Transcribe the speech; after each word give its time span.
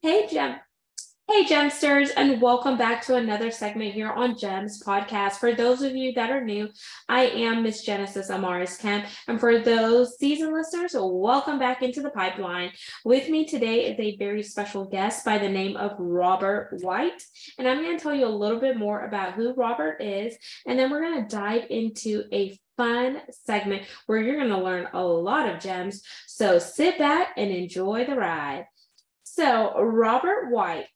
Hey, 0.00 0.28
Gem. 0.28 0.54
Hey, 1.28 1.44
Gemsters, 1.44 2.10
and 2.16 2.40
welcome 2.40 2.78
back 2.78 3.04
to 3.06 3.16
another 3.16 3.50
segment 3.50 3.94
here 3.94 4.12
on 4.12 4.38
Gems 4.38 4.80
Podcast. 4.80 5.38
For 5.38 5.52
those 5.52 5.82
of 5.82 5.96
you 5.96 6.12
that 6.12 6.30
are 6.30 6.44
new, 6.44 6.68
I 7.08 7.26
am 7.26 7.64
Miss 7.64 7.82
Genesis 7.82 8.30
Amaris 8.30 8.78
Kemp. 8.78 9.06
And 9.26 9.40
for 9.40 9.58
those 9.58 10.16
seasoned 10.16 10.52
listeners, 10.52 10.94
welcome 10.96 11.58
back 11.58 11.82
into 11.82 12.00
the 12.00 12.10
pipeline. 12.10 12.70
With 13.04 13.28
me 13.28 13.44
today 13.44 13.86
is 13.86 13.98
a 13.98 14.16
very 14.18 14.44
special 14.44 14.84
guest 14.84 15.24
by 15.24 15.38
the 15.38 15.48
name 15.48 15.76
of 15.76 15.96
Robert 15.98 16.78
White. 16.80 17.20
And 17.58 17.66
I'm 17.66 17.82
going 17.82 17.96
to 17.96 18.02
tell 18.02 18.14
you 18.14 18.26
a 18.26 18.28
little 18.28 18.60
bit 18.60 18.76
more 18.76 19.04
about 19.04 19.34
who 19.34 19.52
Robert 19.54 20.00
is. 20.00 20.36
And 20.64 20.78
then 20.78 20.92
we're 20.92 21.02
going 21.02 21.24
to 21.24 21.36
dive 21.36 21.64
into 21.70 22.22
a 22.32 22.56
fun 22.76 23.20
segment 23.32 23.82
where 24.06 24.20
you're 24.20 24.36
going 24.38 24.48
to 24.50 24.62
learn 24.62 24.86
a 24.92 25.02
lot 25.02 25.52
of 25.52 25.60
gems. 25.60 26.02
So 26.28 26.60
sit 26.60 26.98
back 26.98 27.30
and 27.36 27.50
enjoy 27.50 28.06
the 28.06 28.14
ride. 28.14 28.66
So, 29.38 29.80
Robert 29.80 30.50
White 30.50 30.88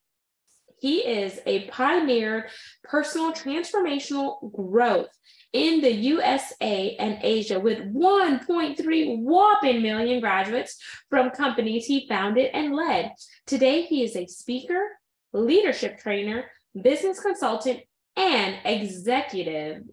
he 0.80 0.98
is 0.98 1.38
a 1.46 1.68
pioneer 1.68 2.48
personal 2.82 3.30
transformational 3.32 4.52
growth 4.52 5.16
in 5.52 5.80
the 5.80 5.92
USA 5.92 6.96
and 6.98 7.20
Asia 7.22 7.60
with 7.60 7.78
1.3 7.78 9.18
whopping 9.20 9.80
million 9.80 10.18
graduates 10.18 10.76
from 11.08 11.30
companies 11.30 11.86
he 11.86 12.08
founded 12.08 12.50
and 12.52 12.74
led. 12.74 13.12
Today, 13.46 13.82
he 13.82 14.02
is 14.02 14.16
a 14.16 14.26
speaker, 14.26 14.88
leadership 15.32 16.00
trainer, 16.00 16.46
business 16.82 17.20
consultant, 17.20 17.78
and 18.16 18.56
executive 18.64 19.84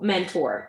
mentor. 0.00 0.68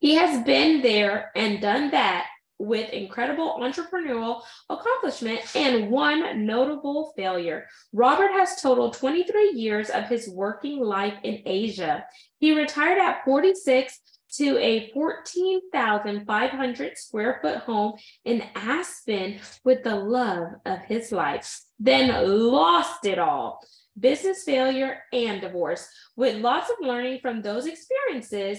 He 0.00 0.16
has 0.16 0.44
been 0.44 0.82
there 0.82 1.30
and 1.36 1.60
done 1.60 1.92
that 1.92 2.26
with 2.58 2.90
incredible 2.90 3.58
entrepreneurial 3.60 4.42
accomplishment 4.70 5.40
and 5.54 5.90
one 5.90 6.46
notable 6.46 7.12
failure. 7.16 7.66
Robert 7.92 8.32
has 8.32 8.60
totaled 8.60 8.94
23 8.94 9.52
years 9.52 9.90
of 9.90 10.04
his 10.04 10.28
working 10.28 10.80
life 10.80 11.14
in 11.22 11.42
Asia. 11.44 12.04
He 12.38 12.56
retired 12.56 12.98
at 12.98 13.24
46 13.24 14.00
to 14.34 14.58
a 14.58 14.90
14,500 14.92 16.98
square 16.98 17.38
foot 17.42 17.58
home 17.58 17.94
in 18.24 18.42
Aspen 18.54 19.40
with 19.64 19.82
the 19.82 19.96
love 19.96 20.52
of 20.64 20.78
his 20.80 21.12
life, 21.12 21.60
then 21.78 22.10
lost 22.50 23.04
it 23.06 23.18
all. 23.18 23.60
Business 23.98 24.44
failure 24.44 24.98
and 25.12 25.40
divorce. 25.40 25.88
With 26.16 26.42
lots 26.42 26.70
of 26.70 26.76
learning 26.80 27.20
from 27.22 27.40
those 27.40 27.66
experiences, 27.66 28.58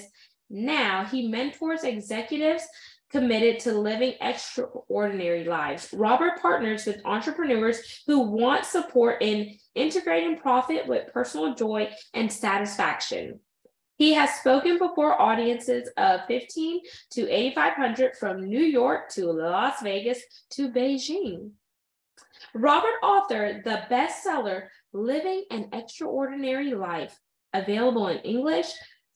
now 0.50 1.06
he 1.06 1.28
mentors 1.28 1.84
executives 1.84 2.66
committed 3.10 3.60
to 3.62 3.72
living 3.72 4.14
extraordinary 4.22 5.46
lives. 5.46 5.94
Robert 5.94 6.42
partners 6.42 6.86
with 6.86 7.06
entrepreneurs 7.06 8.04
who 8.06 8.22
want 8.22 8.66
support 8.66 9.22
in 9.22 9.56
integrating 9.76 10.38
profit 10.38 10.88
with 10.88 11.12
personal 11.14 11.56
joy 11.56 11.90
and 12.14 12.32
satisfaction. 12.32 13.40
He 13.98 14.14
has 14.14 14.32
spoken 14.36 14.78
before 14.78 15.20
audiences 15.20 15.90
of 15.98 16.22
15 16.28 16.82
to 17.12 17.30
8,500 17.30 18.16
from 18.16 18.48
New 18.48 18.62
York 18.62 19.10
to 19.14 19.32
Las 19.32 19.82
Vegas 19.82 20.22
to 20.52 20.70
Beijing. 20.70 21.52
Robert 22.54 23.02
authored 23.04 23.64
the 23.64 23.82
bestseller 23.90 24.68
Living 24.94 25.46
an 25.52 25.70
Extraordinary 25.74 26.74
Life, 26.74 27.18
available 27.54 28.08
in 28.08 28.18
English, 28.20 28.68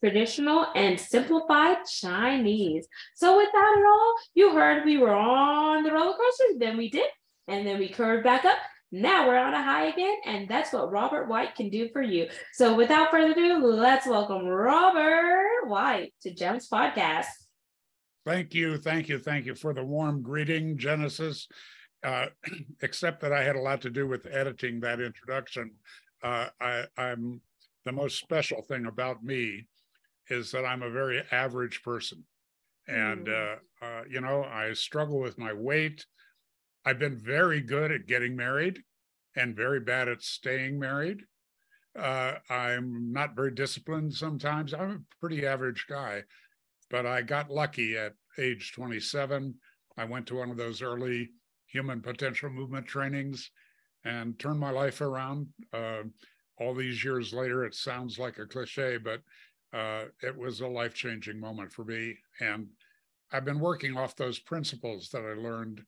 traditional 0.02 0.68
and 0.76 1.00
simplified 1.00 1.78
Chinese. 1.86 2.88
So 3.16 3.38
with 3.38 3.50
that 3.54 3.76
at 3.78 3.86
all, 3.86 4.16
you 4.34 4.54
heard 4.54 4.84
we 4.84 4.98
were 4.98 5.14
on 5.14 5.84
the 5.84 5.92
roller 5.92 6.18
coaster, 6.18 6.58
then 6.58 6.78
we 6.78 6.90
did, 6.90 7.10
and 7.48 7.66
then 7.66 7.80
we 7.80 7.90
curved 7.90 8.24
back 8.24 8.46
up. 8.46 8.58
Now 8.92 9.28
we're 9.28 9.38
on 9.38 9.54
a 9.54 9.64
high 9.64 9.86
again, 9.86 10.18
and 10.26 10.50
that's 10.50 10.74
what 10.74 10.92
Robert 10.92 11.30
White 11.30 11.56
can 11.56 11.70
do 11.70 11.88
for 11.94 12.02
you. 12.02 12.28
So 12.54 12.76
without 12.76 13.10
further 13.10 13.32
ado, 13.32 13.66
let's 13.66 14.06
welcome 14.06 14.46
Robert 14.46 15.68
White 15.68 16.14
to 16.24 16.34
Gems 16.34 16.68
Podcast. 16.68 17.28
Thank 18.26 18.54
you, 18.54 18.78
thank 18.78 19.08
you, 19.08 19.18
thank 19.18 19.46
you 19.46 19.56
for 19.56 19.74
the 19.74 19.84
warm 19.84 20.22
greeting, 20.22 20.78
Genesis. 20.78 21.48
Uh, 22.04 22.26
except 22.82 23.22
that 23.22 23.32
I 23.32 23.44
had 23.44 23.56
a 23.56 23.62
lot 23.62 23.82
to 23.82 23.90
do 23.90 24.08
with 24.08 24.26
editing 24.26 24.80
that 24.82 25.00
introduction. 25.00 25.72
Uh, 26.24 26.48
I, 26.60 26.86
I'm 26.98 27.42
the 27.86 27.92
most 27.92 28.20
special 28.20 28.62
thing 28.62 28.88
about 28.88 29.24
me 29.24 29.68
is 30.32 30.52
that 30.52 30.66
I'm 30.66 30.82
a 30.82 30.90
very 30.90 31.22
average 31.32 31.84
person. 31.84 32.24
And, 32.88 33.28
mm. 33.28 33.58
uh, 33.82 33.86
uh, 33.86 34.04
you 34.10 34.22
know, 34.22 34.44
I 34.44 34.74
struggle 34.74 35.20
with 35.20 35.38
my 35.38 35.54
weight. 35.54 36.06
I've 36.86 37.00
been 37.00 37.18
very 37.18 37.62
good 37.62 37.92
at 37.92 38.08
getting 38.08 38.36
married 38.36 38.80
and 39.36 39.56
very 39.56 39.80
bad 39.80 40.08
at 40.08 40.22
staying 40.22 40.80
married. 40.80 41.22
Uh, 41.98 42.36
I'm 42.50 43.12
not 43.12 43.36
very 43.36 43.52
disciplined 43.52 44.14
sometimes. 44.14 44.74
I'm 44.74 44.92
a 44.92 45.20
pretty 45.20 45.46
average 45.46 45.86
guy, 45.90 46.24
but 46.90 47.06
I 47.06 47.22
got 47.22 47.52
lucky 47.52 47.98
at 47.98 48.14
age 48.38 48.72
27. 48.74 49.54
I 49.98 50.06
went 50.06 50.26
to 50.28 50.36
one 50.36 50.50
of 50.50 50.58
those 50.58 50.82
early 50.82 51.32
human 51.68 52.02
potential 52.02 52.50
movement 52.50 52.88
trainings 52.88 53.52
and 54.06 54.40
turned 54.40 54.60
my 54.60 54.72
life 54.72 55.02
around. 55.02 55.48
Uh, 55.74 56.04
all 56.60 56.74
these 56.74 57.04
years 57.04 57.34
later, 57.34 57.66
it 57.66 57.76
sounds 57.76 58.20
like 58.20 58.38
a 58.38 58.46
cliche, 58.46 58.98
but 58.98 59.22
uh, 59.74 60.06
it 60.22 60.38
was 60.38 60.62
a 60.62 60.68
life 60.68 60.94
changing 60.94 61.40
moment 61.40 61.72
for 61.72 61.86
me. 61.86 62.18
And 62.40 62.68
I've 63.32 63.46
been 63.46 63.60
working 63.60 63.98
off 63.98 64.16
those 64.16 64.40
principles 64.40 65.10
that 65.10 65.24
I 65.24 65.34
learned 65.40 65.82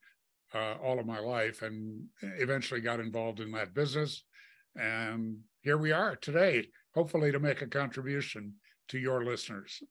uh, 0.54 0.76
all 0.84 1.00
of 1.00 1.06
my 1.06 1.20
life 1.20 1.62
and 1.62 2.06
eventually 2.22 2.80
got 2.80 3.00
involved 3.00 3.40
in 3.40 3.52
that 3.52 3.74
business. 3.74 4.24
And 4.76 5.40
here 5.62 5.78
we 5.78 5.92
are 5.92 6.16
today, 6.16 6.68
hopefully 6.94 7.32
to 7.32 7.40
make 7.40 7.62
a 7.62 7.68
contribution 7.68 8.54
to 8.90 9.00
your 9.00 9.26
listeners. 9.26 9.82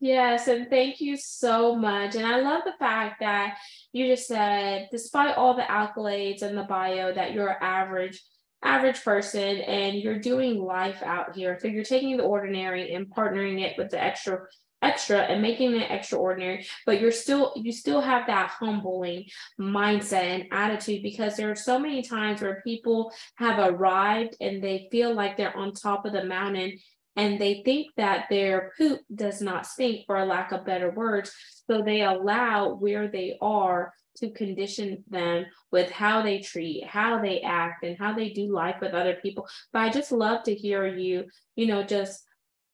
Yes, 0.00 0.48
and 0.48 0.68
thank 0.68 1.00
you 1.00 1.16
so 1.16 1.76
much. 1.76 2.16
And 2.16 2.26
I 2.26 2.40
love 2.40 2.62
the 2.64 2.72
fact 2.78 3.20
that 3.20 3.56
you 3.92 4.08
just 4.08 4.26
said, 4.26 4.88
despite 4.90 5.36
all 5.36 5.54
the 5.54 5.62
accolades 5.62 6.42
and 6.42 6.58
the 6.58 6.64
bio, 6.64 7.14
that 7.14 7.32
you're 7.32 7.62
average 7.62 8.20
average 8.62 9.02
person 9.02 9.58
and 9.58 9.96
you're 9.96 10.18
doing 10.18 10.58
life 10.58 11.02
out 11.02 11.34
here. 11.34 11.58
So 11.60 11.68
you're 11.68 11.84
taking 11.84 12.16
the 12.16 12.24
ordinary 12.24 12.94
and 12.94 13.06
partnering 13.06 13.60
it 13.60 13.76
with 13.78 13.90
the 13.90 14.02
extra 14.02 14.40
extra 14.82 15.20
and 15.20 15.40
making 15.40 15.74
it 15.74 15.90
extraordinary 15.90 16.66
but 16.84 17.00
you're 17.00 17.10
still 17.10 17.52
you 17.56 17.72
still 17.72 18.00
have 18.00 18.26
that 18.26 18.50
humbling 18.50 19.24
mindset 19.58 20.22
and 20.22 20.44
attitude 20.52 21.02
because 21.02 21.34
there 21.34 21.50
are 21.50 21.56
so 21.56 21.78
many 21.78 22.02
times 22.02 22.42
where 22.42 22.60
people 22.62 23.10
have 23.36 23.58
arrived 23.58 24.36
and 24.40 24.62
they 24.62 24.86
feel 24.92 25.14
like 25.14 25.36
they're 25.36 25.56
on 25.56 25.72
top 25.72 26.04
of 26.04 26.12
the 26.12 26.24
mountain 26.24 26.76
and 27.16 27.40
they 27.40 27.62
think 27.64 27.86
that 27.96 28.26
their 28.28 28.72
poop 28.76 29.00
does 29.14 29.40
not 29.40 29.66
stink 29.66 30.04
for 30.04 30.18
a 30.18 30.26
lack 30.26 30.52
of 30.52 30.66
better 30.66 30.90
words 30.90 31.32
so 31.68 31.80
they 31.80 32.02
allow 32.02 32.74
where 32.74 33.08
they 33.08 33.38
are 33.40 33.94
to 34.16 34.30
condition 34.30 35.04
them 35.08 35.46
with 35.70 35.90
how 35.90 36.22
they 36.22 36.40
treat, 36.40 36.84
how 36.86 37.20
they 37.20 37.40
act, 37.40 37.84
and 37.84 37.98
how 37.98 38.14
they 38.14 38.30
do 38.30 38.52
life 38.52 38.76
with 38.80 38.92
other 38.92 39.18
people. 39.22 39.46
But 39.72 39.82
I 39.82 39.90
just 39.90 40.12
love 40.12 40.42
to 40.44 40.54
hear 40.54 40.86
you, 40.86 41.26
you 41.54 41.66
know, 41.66 41.82
just 41.82 42.22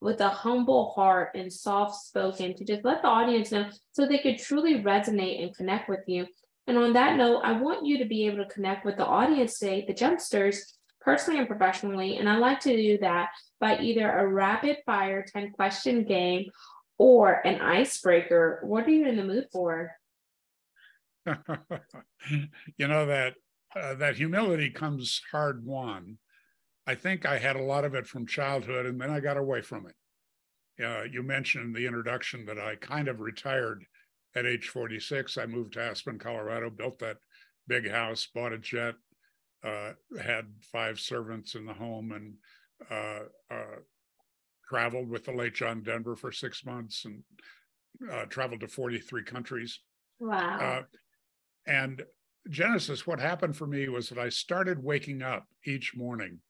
with 0.00 0.20
a 0.20 0.28
humble 0.28 0.90
heart 0.90 1.30
and 1.34 1.52
soft 1.52 2.04
spoken 2.04 2.54
to 2.56 2.64
just 2.64 2.84
let 2.84 3.02
the 3.02 3.08
audience 3.08 3.52
know 3.52 3.68
so 3.92 4.06
they 4.06 4.18
could 4.18 4.38
truly 4.38 4.82
resonate 4.82 5.42
and 5.42 5.56
connect 5.56 5.88
with 5.88 6.00
you. 6.06 6.26
And 6.66 6.76
on 6.76 6.92
that 6.94 7.16
note, 7.16 7.42
I 7.44 7.52
want 7.52 7.86
you 7.86 7.98
to 7.98 8.04
be 8.04 8.26
able 8.26 8.38
to 8.38 8.50
connect 8.52 8.84
with 8.84 8.96
the 8.96 9.06
audience 9.06 9.58
today, 9.58 9.84
the 9.86 9.94
Gemsters, 9.94 10.58
personally 11.00 11.38
and 11.40 11.48
professionally. 11.48 12.16
And 12.16 12.28
I 12.28 12.36
like 12.36 12.60
to 12.60 12.76
do 12.76 12.98
that 12.98 13.30
by 13.60 13.78
either 13.78 14.10
a 14.10 14.26
rapid 14.26 14.78
fire 14.86 15.24
10 15.32 15.52
question 15.52 16.04
game 16.04 16.46
or 16.98 17.32
an 17.46 17.60
icebreaker. 17.60 18.60
What 18.62 18.86
are 18.86 18.90
you 18.90 19.06
in 19.06 19.16
the 19.16 19.24
mood 19.24 19.46
for? 19.52 19.92
you 22.76 22.88
know 22.88 23.06
that 23.06 23.34
uh, 23.74 23.94
that 23.94 24.16
humility 24.16 24.70
comes 24.70 25.20
hard 25.30 25.64
won. 25.64 26.18
I 26.86 26.94
think 26.94 27.24
I 27.24 27.38
had 27.38 27.56
a 27.56 27.62
lot 27.62 27.84
of 27.84 27.94
it 27.94 28.06
from 28.06 28.26
childhood, 28.26 28.86
and 28.86 29.00
then 29.00 29.10
I 29.10 29.20
got 29.20 29.36
away 29.36 29.62
from 29.62 29.86
it. 29.86 30.84
Uh, 30.84 31.04
you 31.04 31.22
mentioned 31.22 31.66
in 31.66 31.72
the 31.72 31.86
introduction 31.86 32.44
that 32.46 32.58
I 32.58 32.74
kind 32.76 33.08
of 33.08 33.20
retired 33.20 33.84
at 34.34 34.46
age 34.46 34.68
46. 34.68 35.38
I 35.38 35.46
moved 35.46 35.74
to 35.74 35.82
Aspen, 35.82 36.18
Colorado, 36.18 36.70
built 36.70 36.98
that 36.98 37.18
big 37.68 37.88
house, 37.88 38.26
bought 38.34 38.52
a 38.52 38.58
jet, 38.58 38.94
uh, 39.62 39.92
had 40.20 40.46
five 40.72 40.98
servants 40.98 41.54
in 41.54 41.66
the 41.66 41.74
home, 41.74 42.12
and 42.12 42.34
uh, 42.90 43.54
uh, 43.54 43.76
traveled 44.68 45.08
with 45.08 45.24
the 45.24 45.32
late 45.32 45.54
John 45.54 45.82
Denver 45.82 46.16
for 46.16 46.32
six 46.32 46.64
months 46.64 47.04
and 47.04 47.22
uh, 48.10 48.24
traveled 48.24 48.60
to 48.60 48.68
43 48.68 49.22
countries. 49.22 49.80
Wow. 50.18 50.84
And 51.66 52.02
Genesis, 52.48 53.06
what 53.06 53.20
happened 53.20 53.56
for 53.56 53.66
me 53.66 53.88
was 53.88 54.08
that 54.08 54.18
I 54.18 54.28
started 54.28 54.82
waking 54.82 55.22
up 55.22 55.46
each 55.64 55.94
morning, 55.96 56.40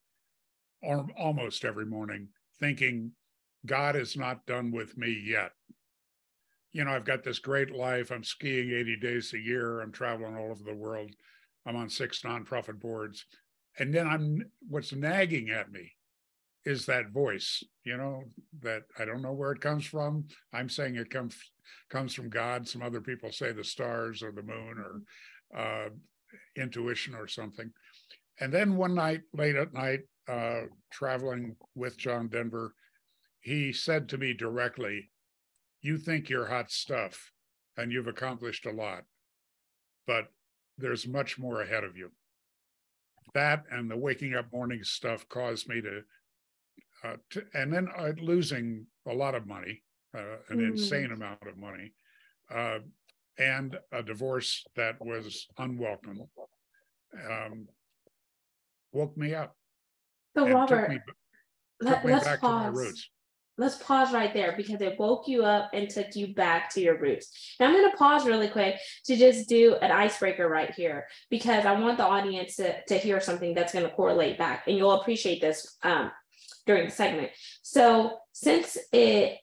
or 0.81 1.05
almost 1.17 1.65
every 1.65 1.85
morning, 1.85 2.29
thinking, 2.59 3.11
God 3.65 3.95
is 3.95 4.17
not 4.17 4.45
done 4.45 4.71
with 4.71 4.97
me 4.97 5.23
yet. 5.25 5.51
You 6.71 6.83
know, 6.83 6.91
I've 6.91 7.05
got 7.05 7.23
this 7.23 7.39
great 7.39 7.71
life. 7.71 8.11
I'm 8.11 8.23
skiing 8.23 8.71
80 8.71 8.97
days 8.97 9.33
a 9.33 9.39
year. 9.39 9.81
I'm 9.81 9.91
traveling 9.91 10.35
all 10.35 10.51
over 10.51 10.63
the 10.63 10.75
world. 10.75 11.11
I'm 11.65 11.75
on 11.75 11.89
six 11.89 12.21
nonprofit 12.23 12.79
boards. 12.79 13.25
And 13.77 13.93
then 13.93 14.07
I'm 14.07 14.41
what's 14.67 14.91
nagging 14.93 15.49
at 15.49 15.71
me 15.71 15.93
is 16.65 16.85
that 16.85 17.11
voice, 17.11 17.63
you 17.83 17.97
know, 17.97 18.23
that 18.61 18.83
I 18.97 19.05
don't 19.05 19.21
know 19.21 19.33
where 19.33 19.51
it 19.51 19.61
comes 19.61 19.85
from. 19.85 20.25
I'm 20.53 20.69
saying 20.69 20.95
it 20.95 21.09
comes 21.09 21.35
comes 21.89 22.13
from 22.13 22.29
God. 22.29 22.67
Some 22.67 22.81
other 22.81 23.01
people 23.01 23.31
say 23.31 23.51
the 23.51 23.63
stars 23.63 24.23
or 24.23 24.31
the 24.31 24.43
moon 24.43 24.77
or 24.77 25.01
uh, 25.57 25.89
intuition 26.55 27.15
or 27.15 27.27
something. 27.27 27.71
And 28.39 28.51
then 28.51 28.77
one 28.77 28.95
night, 28.95 29.21
late 29.33 29.55
at 29.55 29.73
night, 29.73 30.01
uh, 30.27 30.61
traveling 30.91 31.55
with 31.75 31.97
John 31.97 32.27
Denver, 32.27 32.73
he 33.41 33.73
said 33.73 34.09
to 34.09 34.17
me 34.17 34.33
directly, 34.33 35.11
You 35.81 35.97
think 35.97 36.29
you're 36.29 36.47
hot 36.47 36.71
stuff 36.71 37.31
and 37.77 37.91
you've 37.91 38.07
accomplished 38.07 38.65
a 38.65 38.71
lot, 38.71 39.03
but 40.07 40.27
there's 40.77 41.07
much 41.07 41.37
more 41.37 41.61
ahead 41.61 41.83
of 41.83 41.97
you. 41.97 42.09
That 43.33 43.63
and 43.71 43.89
the 43.89 43.97
waking 43.97 44.35
up 44.35 44.51
morning 44.51 44.83
stuff 44.83 45.27
caused 45.27 45.67
me 45.67 45.81
to, 45.81 46.01
uh, 47.03 47.15
to 47.31 47.43
and 47.53 47.71
then 47.73 47.87
uh, 47.97 48.11
losing 48.21 48.85
a 49.07 49.13
lot 49.13 49.35
of 49.35 49.47
money, 49.47 49.81
uh, 50.15 50.37
an 50.49 50.59
mm. 50.59 50.71
insane 50.71 51.11
amount 51.11 51.39
of 51.47 51.57
money, 51.57 51.93
uh, 52.53 52.79
and 53.37 53.77
a 53.91 54.03
divorce 54.03 54.63
that 54.75 54.95
was 55.03 55.47
unwelcome, 55.57 56.21
um, 57.29 57.67
woke 58.91 59.15
me 59.17 59.33
up. 59.33 59.55
So 60.35 60.49
Robert, 60.49 60.89
me, 60.89 60.99
let, 61.81 62.05
us 62.05 62.39
pause 62.39 63.09
let's 63.57 63.77
pause 63.77 64.11
right 64.11 64.33
there 64.33 64.55
because 64.57 64.81
it 64.81 64.99
woke 64.99 65.27
you 65.27 65.43
up 65.43 65.69
and 65.73 65.89
took 65.89 66.15
you 66.15 66.33
back 66.33 66.73
to 66.73 66.81
your 66.81 66.99
roots. 66.99 67.55
Now 67.59 67.67
I'm 67.67 67.73
going 67.73 67.89
to 67.89 67.97
pause 67.97 68.25
really 68.25 68.47
quick 68.47 68.77
to 69.05 69.15
just 69.15 69.47
do 69.47 69.75
an 69.75 69.91
icebreaker 69.91 70.47
right 70.47 70.73
here 70.73 71.07
because 71.29 71.65
I 71.65 71.79
want 71.79 71.97
the 71.97 72.05
audience 72.05 72.55
to, 72.55 72.81
to 72.85 72.97
hear 72.97 73.19
something 73.21 73.53
that's 73.53 73.73
going 73.73 73.85
to 73.85 73.91
correlate 73.91 74.37
back 74.37 74.63
and 74.67 74.75
you'll 74.75 74.99
appreciate 74.99 75.41
this 75.41 75.77
um, 75.83 76.11
during 76.65 76.85
the 76.85 76.91
segment. 76.91 77.31
So 77.61 78.17
since 78.31 78.77
it 78.91 79.39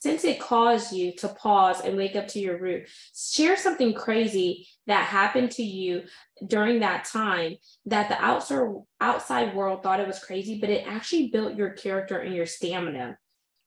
since 0.00 0.24
it 0.24 0.40
caused 0.40 0.94
you 0.94 1.14
to 1.16 1.28
pause 1.28 1.82
and 1.82 1.94
wake 1.94 2.16
up 2.16 2.26
to 2.28 2.38
your 2.38 2.58
root, 2.58 2.88
share 3.14 3.54
something 3.54 3.92
crazy 3.92 4.66
that 4.86 5.04
happened 5.04 5.50
to 5.50 5.62
you 5.62 6.04
during 6.46 6.80
that 6.80 7.04
time 7.04 7.56
that 7.84 8.08
the 8.08 8.18
outside 8.24 8.66
outside 9.00 9.54
world 9.54 9.82
thought 9.82 10.00
it 10.00 10.06
was 10.06 10.24
crazy, 10.24 10.58
but 10.58 10.70
it 10.70 10.86
actually 10.86 11.28
built 11.28 11.54
your 11.54 11.70
character 11.70 12.18
and 12.18 12.34
your 12.34 12.46
stamina 12.46 13.18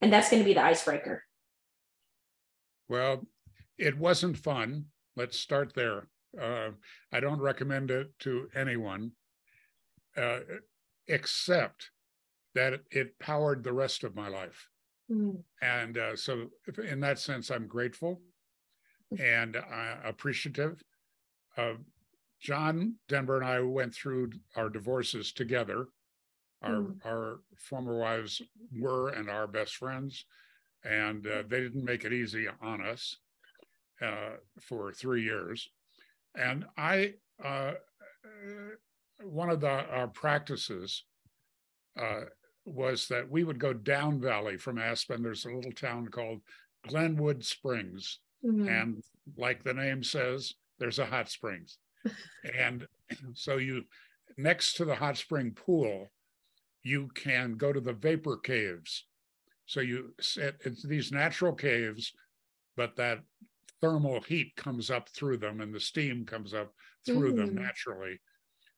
and 0.03 0.11
that's 0.11 0.29
going 0.29 0.43
to 0.43 0.45
be 0.45 0.53
the 0.53 0.61
icebreaker. 0.61 1.23
Well, 2.89 3.25
it 3.77 3.97
wasn't 3.97 4.37
fun. 4.37 4.87
Let's 5.15 5.39
start 5.39 5.73
there. 5.73 6.09
Uh, 6.39 6.71
I 7.13 7.21
don't 7.21 7.39
recommend 7.39 7.89
it 7.89 8.11
to 8.19 8.49
anyone, 8.53 9.11
uh, 10.17 10.39
except 11.07 11.91
that 12.55 12.81
it 12.91 13.17
powered 13.19 13.63
the 13.63 13.73
rest 13.73 14.03
of 14.03 14.15
my 14.15 14.27
life. 14.27 14.67
Mm. 15.11 15.43
And 15.61 15.97
uh, 15.97 16.15
so, 16.15 16.47
in 16.83 16.99
that 17.01 17.19
sense, 17.19 17.51
I'm 17.51 17.67
grateful 17.67 18.21
and 19.19 19.55
uh, 19.55 19.95
appreciative. 20.03 20.81
John 22.43 22.95
Denver 23.07 23.37
and 23.37 23.45
I 23.45 23.61
went 23.61 23.95
through 23.95 24.31
our 24.57 24.69
divorces 24.69 25.31
together. 25.31 25.87
Our 26.61 26.75
mm. 26.75 26.95
our 27.05 27.39
former 27.57 27.97
wives 27.97 28.41
were 28.77 29.09
and 29.09 29.29
are 29.29 29.47
best 29.47 29.75
friends, 29.77 30.25
and 30.83 31.25
uh, 31.25 31.43
they 31.47 31.61
didn't 31.61 31.85
make 31.85 32.03
it 32.03 32.11
easy 32.11 32.47
on 32.61 32.85
us 32.85 33.17
uh, 34.01 34.35
for 34.61 34.91
three 34.91 35.23
years. 35.23 35.69
And 36.35 36.65
I 36.77 37.13
uh, 37.43 37.73
one 39.23 39.49
of 39.49 39.61
the 39.61 39.69
our 39.69 40.09
practices 40.09 41.05
uh, 41.97 42.21
was 42.65 43.07
that 43.07 43.29
we 43.29 43.43
would 43.43 43.59
go 43.59 43.73
down 43.73 44.19
valley 44.19 44.57
from 44.57 44.77
Aspen. 44.77 45.21
There's 45.21 45.45
a 45.45 45.51
little 45.51 45.71
town 45.71 46.07
called 46.07 46.41
Glenwood 46.87 47.43
Springs, 47.43 48.19
mm-hmm. 48.45 48.67
and 48.67 49.03
like 49.37 49.63
the 49.63 49.73
name 49.73 50.03
says, 50.03 50.53
there's 50.79 50.99
a 50.99 51.05
hot 51.05 51.29
springs, 51.29 51.77
and 52.57 52.87
so 53.33 53.57
you 53.57 53.83
next 54.37 54.73
to 54.75 54.85
the 54.85 54.95
hot 54.95 55.17
spring 55.17 55.51
pool 55.51 56.09
you 56.83 57.09
can 57.15 57.53
go 57.53 57.73
to 57.73 57.79
the 57.79 57.93
vapor 57.93 58.37
caves. 58.37 59.05
So 59.65 59.79
you 59.79 60.13
set 60.19 60.55
it's 60.65 60.83
these 60.83 61.11
natural 61.11 61.53
caves, 61.53 62.11
but 62.75 62.95
that 62.97 63.19
thermal 63.81 64.21
heat 64.21 64.55
comes 64.55 64.91
up 64.91 65.09
through 65.09 65.37
them 65.37 65.61
and 65.61 65.73
the 65.73 65.79
steam 65.79 66.25
comes 66.25 66.53
up 66.53 66.73
through 67.05 67.33
mm. 67.33 67.37
them 67.37 67.55
naturally. 67.55 68.19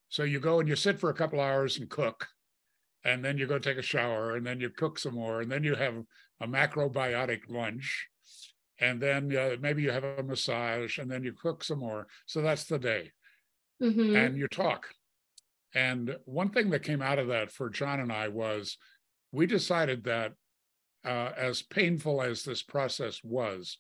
So 0.10 0.24
you 0.24 0.40
go 0.40 0.60
and 0.60 0.70
you 0.70 0.76
sit 0.76 1.00
for 1.00 1.10
a 1.10 1.16
couple 1.16 1.40
hours 1.40 1.80
and 1.80 1.90
cook, 1.90 2.28
and 3.06 3.24
then 3.24 3.38
you 3.38 3.48
go 3.48 3.60
take 3.60 3.78
a 3.78 3.84
shower, 3.84 4.36
and 4.36 4.46
then 4.46 4.60
you 4.60 4.70
cook 4.70 5.00
some 5.00 5.14
more, 5.16 5.42
and 5.42 5.52
then 5.52 5.64
you 5.64 5.76
have 5.76 5.96
a 6.42 6.48
macrobiotic 6.48 7.42
lunch, 7.48 8.08
and 8.80 9.00
then 9.00 9.34
uh, 9.36 9.56
maybe 9.62 9.84
you 9.84 9.92
have 9.92 10.04
a 10.04 10.24
massage, 10.24 10.98
and 10.98 11.10
then 11.10 11.24
you 11.24 11.32
cook 11.32 11.64
some 11.64 11.80
more. 11.80 12.08
So 12.26 12.42
that's 12.42 12.66
the 12.66 12.80
day, 12.80 13.12
mm-hmm. 13.82 14.16
and 14.16 14.38
you 14.38 14.48
talk. 14.48 14.88
And 15.74 16.18
one 16.26 16.50
thing 16.50 16.72
that 16.72 16.84
came 16.84 17.02
out 17.02 17.20
of 17.20 17.28
that 17.28 17.52
for 17.52 17.70
John 17.70 18.00
and 18.00 18.12
I 18.12 18.28
was 18.30 18.78
we 19.32 19.46
decided 19.46 20.06
that 20.06 20.32
uh, 21.06 21.32
as 21.38 21.62
painful 21.62 22.22
as 22.22 22.44
this 22.44 22.64
process 22.64 23.20
was, 23.24 23.78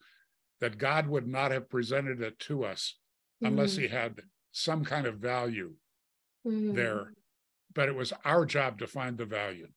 that 0.60 0.77
God 0.77 1.07
would 1.07 1.27
not 1.27 1.51
have 1.51 1.69
presented 1.69 2.22
it 2.22 2.38
to 2.39 2.66
us 2.66 2.95
mm-hmm. 3.42 3.54
unless 3.54 3.75
He 3.75 3.88
had 3.88 4.22
some 4.51 4.86
kind 4.86 5.07
of 5.07 5.16
value 5.16 5.74
mm-hmm. 6.45 6.75
there. 6.75 7.13
But 7.75 7.89
it 7.89 7.95
was 7.95 8.13
our 8.24 8.45
job 8.45 8.80
to 8.80 8.88
find 8.88 9.18
the 9.18 9.25
value. 9.25 9.68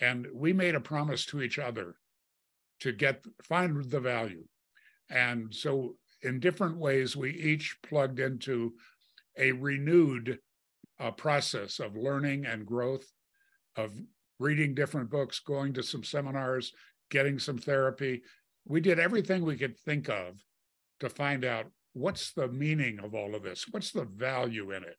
And 0.00 0.26
we 0.34 0.52
made 0.52 0.74
a 0.74 0.80
promise 0.80 1.24
to 1.26 1.40
each 1.40 1.58
other 1.58 1.94
to 2.80 2.92
get 2.92 3.24
find 3.42 3.84
the 3.90 4.00
value. 4.00 4.44
And 5.08 5.54
so 5.54 5.96
in 6.22 6.40
different 6.40 6.78
ways, 6.78 7.16
we 7.16 7.30
each 7.30 7.76
plugged 7.82 8.18
into 8.18 8.74
a 9.38 9.52
renewed 9.52 10.38
uh, 10.98 11.10
process 11.12 11.78
of 11.78 11.96
learning 11.96 12.46
and 12.46 12.66
growth, 12.66 13.06
of 13.76 13.92
reading 14.38 14.74
different 14.74 15.10
books, 15.10 15.40
going 15.40 15.72
to 15.74 15.82
some 15.82 16.04
seminars, 16.04 16.72
getting 17.10 17.38
some 17.38 17.58
therapy. 17.58 18.22
We 18.64 18.80
did 18.80 18.98
everything 18.98 19.44
we 19.44 19.56
could 19.56 19.78
think 19.78 20.08
of 20.08 20.42
to 21.00 21.08
find 21.08 21.44
out 21.44 21.66
what's 21.92 22.32
the 22.32 22.48
meaning 22.48 22.98
of 23.00 23.14
all 23.14 23.34
of 23.34 23.42
this? 23.42 23.66
What's 23.70 23.92
the 23.92 24.04
value 24.04 24.70
in 24.72 24.84
it? 24.84 24.96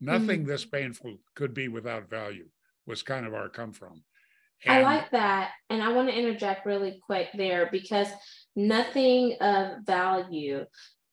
Nothing 0.00 0.40
mm-hmm. 0.40 0.48
this 0.48 0.64
painful 0.64 1.16
could 1.34 1.54
be 1.54 1.68
without 1.68 2.10
value, 2.10 2.48
was 2.86 3.02
kind 3.02 3.26
of 3.26 3.34
our 3.34 3.48
come 3.48 3.72
from. 3.72 4.02
And 4.64 4.78
I 4.78 4.82
like 4.82 5.10
that. 5.10 5.50
And 5.70 5.82
I 5.82 5.92
want 5.92 6.08
to 6.08 6.18
interject 6.18 6.66
really 6.66 7.00
quick 7.04 7.28
there 7.34 7.68
because 7.70 8.08
nothing 8.56 9.36
of 9.40 9.84
value 9.84 10.64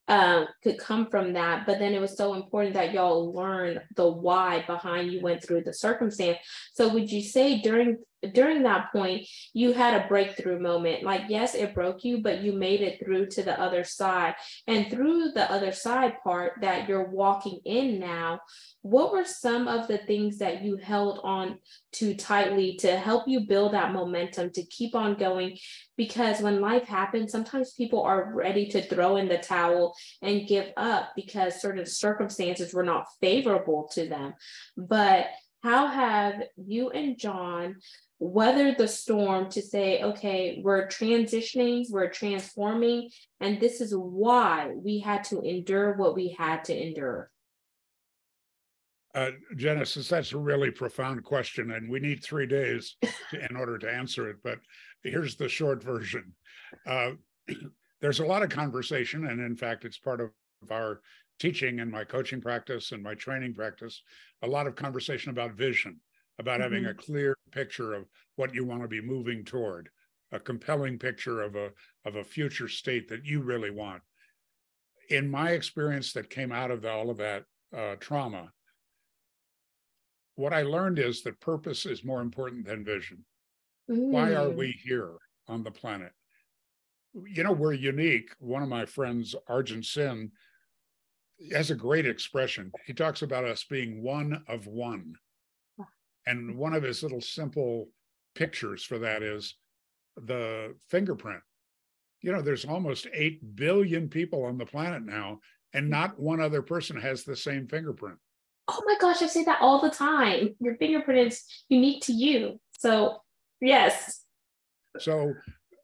um, 0.07 0.47
could 0.63 0.77
come 0.77 1.07
from 1.09 1.33
that. 1.33 1.65
But 1.65 1.79
then 1.79 1.93
it 1.93 2.01
was 2.01 2.17
so 2.17 2.33
important 2.33 2.73
that 2.75 2.93
y'all 2.93 3.33
learn 3.33 3.79
the 3.95 4.09
why 4.09 4.63
behind 4.67 5.11
you 5.11 5.21
went 5.21 5.43
through 5.43 5.63
the 5.63 5.73
circumstance. 5.73 6.37
So 6.73 6.93
would 6.93 7.11
you 7.11 7.21
say 7.21 7.61
during 7.61 7.97
during 8.33 8.63
that 8.63 8.91
point 8.91 9.27
you 9.53 9.73
had 9.73 9.93
a 9.93 10.07
breakthrough 10.07 10.59
moment. 10.59 11.03
Like 11.03 11.23
yes 11.29 11.55
it 11.55 11.73
broke 11.73 12.03
you 12.03 12.21
but 12.21 12.41
you 12.41 12.53
made 12.53 12.81
it 12.81 12.99
through 13.03 13.27
to 13.27 13.43
the 13.43 13.59
other 13.59 13.83
side. 13.83 14.35
And 14.67 14.89
through 14.89 15.31
the 15.31 15.51
other 15.51 15.71
side 15.71 16.15
part 16.23 16.53
that 16.61 16.87
you're 16.87 17.09
walking 17.09 17.59
in 17.65 17.99
now 17.99 18.39
what 18.83 19.11
were 19.11 19.25
some 19.25 19.67
of 19.67 19.87
the 19.87 19.99
things 19.99 20.39
that 20.39 20.63
you 20.63 20.77
held 20.77 21.19
on 21.23 21.59
to 21.93 22.15
tightly 22.15 22.75
to 22.77 22.97
help 22.97 23.27
you 23.27 23.41
build 23.41 23.73
that 23.73 23.93
momentum 23.93 24.49
to 24.51 24.63
keep 24.65 24.95
on 24.95 25.15
going? 25.15 25.57
Because 25.97 26.41
when 26.41 26.61
life 26.61 26.87
happens 26.87 27.31
sometimes 27.31 27.73
people 27.73 28.01
are 28.01 28.33
ready 28.33 28.67
to 28.67 28.81
throw 28.81 29.17
in 29.17 29.27
the 29.27 29.37
towel 29.37 29.95
and 30.21 30.47
give 30.47 30.71
up 30.77 31.11
because 31.15 31.61
certain 31.61 31.85
circumstances 31.85 32.73
were 32.73 32.83
not 32.83 33.05
favorable 33.21 33.89
to 33.93 34.07
them. 34.07 34.33
But 34.77 35.27
how 35.63 35.87
have 35.87 36.41
you 36.57 36.89
and 36.89 37.17
John 37.19 37.75
weathered 38.21 38.77
the 38.77 38.87
storm 38.87 39.49
to 39.49 39.63
say, 39.63 40.03
okay, 40.03 40.61
we're 40.63 40.87
transitioning, 40.87 41.83
we're 41.89 42.07
transforming, 42.07 43.09
and 43.39 43.59
this 43.59 43.81
is 43.81 43.95
why 43.95 44.71
we 44.75 44.99
had 44.99 45.23
to 45.23 45.41
endure 45.41 45.97
what 45.97 46.13
we 46.13 46.35
had 46.37 46.63
to 46.63 46.87
endure? 46.87 47.31
Uh, 49.15 49.31
Genesis, 49.55 50.07
that's 50.07 50.33
a 50.33 50.37
really 50.37 50.69
profound 50.69 51.23
question, 51.23 51.71
and 51.71 51.89
we 51.89 51.99
need 51.99 52.23
three 52.23 52.45
days 52.45 52.95
to, 53.01 53.49
in 53.49 53.55
order 53.55 53.79
to 53.79 53.91
answer 53.91 54.29
it. 54.29 54.37
But 54.43 54.59
here's 55.03 55.35
the 55.35 55.49
short 55.49 55.81
version. 55.81 56.31
Uh, 56.85 57.13
there's 58.01 58.19
a 58.19 58.25
lot 58.25 58.43
of 58.43 58.49
conversation, 58.49 59.25
and 59.25 59.41
in 59.41 59.55
fact, 59.55 59.83
it's 59.83 59.97
part 59.97 60.21
of 60.21 60.29
our 60.69 61.01
teaching 61.39 61.79
and 61.79 61.89
my 61.89 62.03
coaching 62.03 62.39
practice 62.39 62.91
and 62.91 63.01
my 63.01 63.15
training 63.15 63.55
practice, 63.55 64.03
a 64.43 64.47
lot 64.47 64.67
of 64.67 64.75
conversation 64.75 65.31
about 65.31 65.53
vision 65.53 65.99
about 66.41 66.59
mm-hmm. 66.59 66.63
having 66.63 66.85
a 66.87 66.93
clear 66.93 67.37
picture 67.51 67.93
of 67.93 68.05
what 68.35 68.53
you 68.53 68.65
want 68.65 68.81
to 68.81 68.87
be 68.87 68.99
moving 68.99 69.45
toward, 69.45 69.89
a 70.31 70.39
compelling 70.39 70.97
picture 70.97 71.41
of 71.41 71.55
a 71.55 71.69
of 72.05 72.15
a 72.15 72.23
future 72.23 72.67
state 72.67 73.07
that 73.07 73.25
you 73.25 73.41
really 73.41 73.71
want. 73.71 74.01
In 75.09 75.29
my 75.29 75.51
experience, 75.51 76.13
that 76.13 76.29
came 76.29 76.51
out 76.51 76.71
of 76.71 76.85
all 76.85 77.09
of 77.09 77.17
that 77.17 77.43
uh, 77.77 77.95
trauma, 77.99 78.51
what 80.35 80.53
I 80.53 80.63
learned 80.63 80.99
is 80.99 81.21
that 81.23 81.39
purpose 81.39 81.85
is 81.85 82.03
more 82.03 82.21
important 82.21 82.65
than 82.65 82.83
vision. 82.83 83.23
Why 83.87 84.31
are 84.31 84.47
mm. 84.47 84.55
we 84.55 84.71
here 84.83 85.13
on 85.47 85.63
the 85.63 85.71
planet? 85.71 86.11
You 87.13 87.43
know, 87.43 87.51
we're 87.51 87.73
unique. 87.73 88.29
One 88.39 88.63
of 88.63 88.69
my 88.69 88.85
friends, 88.85 89.35
Arjun 89.47 89.83
Sin, 89.83 90.31
has 91.51 91.71
a 91.71 91.75
great 91.75 92.05
expression. 92.05 92.71
He 92.87 92.93
talks 92.93 93.21
about 93.21 93.43
us 93.43 93.65
being 93.69 94.01
one 94.01 94.43
of 94.47 94.65
one. 94.65 95.15
And 96.25 96.55
one 96.57 96.73
of 96.73 96.83
his 96.83 97.03
little 97.03 97.21
simple 97.21 97.89
pictures 98.35 98.83
for 98.83 98.99
that 98.99 99.23
is 99.23 99.55
the 100.15 100.75
fingerprint. 100.89 101.41
You 102.21 102.31
know, 102.31 102.41
there's 102.41 102.65
almost 102.65 103.07
8 103.11 103.55
billion 103.55 104.07
people 104.07 104.45
on 104.45 104.57
the 104.57 104.65
planet 104.65 105.03
now, 105.03 105.39
and 105.73 105.89
not 105.89 106.19
one 106.19 106.39
other 106.39 106.61
person 106.61 106.99
has 106.99 107.23
the 107.23 107.35
same 107.35 107.67
fingerprint. 107.67 108.17
Oh 108.67 108.83
my 108.85 108.95
gosh, 108.99 109.21
I 109.21 109.27
say 109.27 109.43
that 109.45 109.61
all 109.61 109.81
the 109.81 109.89
time. 109.89 110.55
Your 110.59 110.75
fingerprint 110.77 111.27
is 111.27 111.43
unique 111.67 112.03
to 112.05 112.13
you. 112.13 112.59
So, 112.77 113.17
yes. 113.59 114.21
So, 114.99 115.33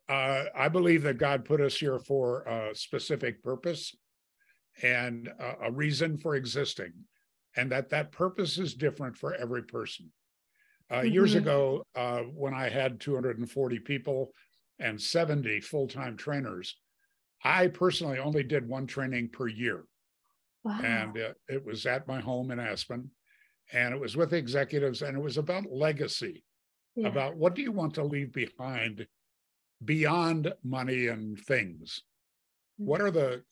uh, 0.10 0.46
I 0.56 0.70
believe 0.70 1.04
that 1.04 1.18
God 1.18 1.44
put 1.44 1.60
us 1.60 1.76
here 1.76 2.00
for 2.00 2.44
a 2.44 2.74
specific 2.76 3.44
purpose 3.44 3.96
and 4.82 5.28
a, 5.40 5.68
a 5.68 5.72
reason 5.72 6.18
for 6.18 6.36
existing, 6.36 6.94
and 7.56 7.72
that 7.72 7.90
that 7.90 8.12
purpose 8.12 8.58
is 8.58 8.74
different 8.74 9.18
for 9.18 9.34
every 9.34 9.64
person. 9.64 10.12
Uh, 10.90 10.98
mm-hmm. 10.98 11.14
Years 11.14 11.36
ago, 11.36 11.84
uh, 11.96 12.20
when 12.20 12.54
I 12.54 12.70
had 12.70 13.00
240 13.00 13.80
people 13.80 14.32
and 14.80 15.02
70 15.02 15.60
full 15.62 15.88
time 15.88 16.16
trainers, 16.16 16.76
I 17.44 17.68
personally 17.68 18.20
only 18.20 18.44
did 18.44 18.68
one 18.68 18.88
training 18.88 19.30
per 19.30 19.48
year. 19.48 19.84
Wow. 20.64 20.80
And 20.84 21.18
it, 21.18 21.36
it 21.48 21.66
was 21.66 21.86
at 21.86 22.08
my 22.08 22.20
home 22.20 22.52
in 22.52 22.60
Aspen, 22.60 23.10
and 23.74 23.94
it 23.94 24.00
was 24.00 24.18
with 24.18 24.34
executives, 24.34 25.02
and 25.02 25.18
it 25.18 25.22
was 25.22 25.38
about 25.38 25.72
legacy, 25.72 26.44
yeah. 26.96 27.08
about 27.08 27.36
what 27.36 27.56
do 27.56 27.62
you 27.62 27.72
want 27.72 27.94
to 27.96 28.04
leave 28.04 28.34
behind 28.34 29.08
beyond 29.84 30.54
money 30.64 31.08
and 31.08 31.40
things? 31.40 32.04
Mm-hmm. 32.80 32.90
What 32.90 33.02
are 33.02 33.12
the 33.12 33.44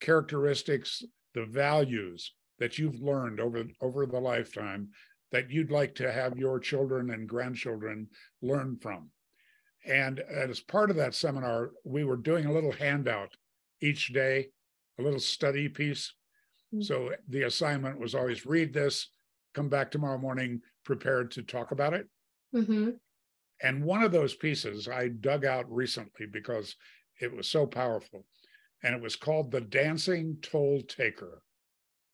characteristics, 0.00 1.02
the 1.34 1.44
values 1.44 2.32
that 2.58 2.78
you've 2.78 3.00
learned 3.00 3.40
over 3.40 3.64
over 3.80 4.06
the 4.06 4.20
lifetime 4.20 4.88
that 5.34 5.50
you'd 5.50 5.72
like 5.72 5.96
to 5.96 6.12
have 6.12 6.38
your 6.38 6.60
children 6.60 7.10
and 7.10 7.28
grandchildren 7.28 8.06
learn 8.40 8.78
from. 8.80 9.10
And 9.84 10.20
as 10.20 10.60
part 10.60 10.90
of 10.90 10.96
that 10.96 11.12
seminar, 11.12 11.72
we 11.82 12.04
were 12.04 12.16
doing 12.16 12.46
a 12.46 12.52
little 12.52 12.70
handout 12.70 13.30
each 13.82 14.12
day, 14.12 14.50
a 14.96 15.02
little 15.02 15.18
study 15.18 15.68
piece. 15.68 16.14
Mm-hmm. 16.72 16.82
So 16.82 17.10
the 17.28 17.42
assignment 17.42 17.98
was 17.98 18.14
always 18.14 18.46
read 18.46 18.72
this, 18.72 19.10
come 19.54 19.68
back 19.68 19.90
tomorrow 19.90 20.18
morning 20.18 20.60
prepared 20.84 21.32
to 21.32 21.42
talk 21.42 21.72
about 21.72 21.94
it. 21.94 22.06
Mm-hmm. 22.54 22.90
And 23.60 23.84
one 23.84 24.04
of 24.04 24.12
those 24.12 24.36
pieces 24.36 24.86
I 24.86 25.08
dug 25.08 25.44
out 25.44 25.68
recently 25.68 26.26
because 26.26 26.76
it 27.20 27.34
was 27.34 27.48
so 27.48 27.66
powerful. 27.66 28.24
And 28.84 28.94
it 28.94 29.02
was 29.02 29.16
called 29.16 29.50
The 29.50 29.62
Dancing 29.62 30.36
Toll 30.42 30.82
Taker. 30.82 31.42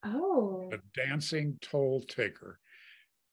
Oh. 0.07 0.71
The 0.71 0.81
Dancing 0.95 1.59
Toll 1.61 2.01
Taker. 2.09 2.60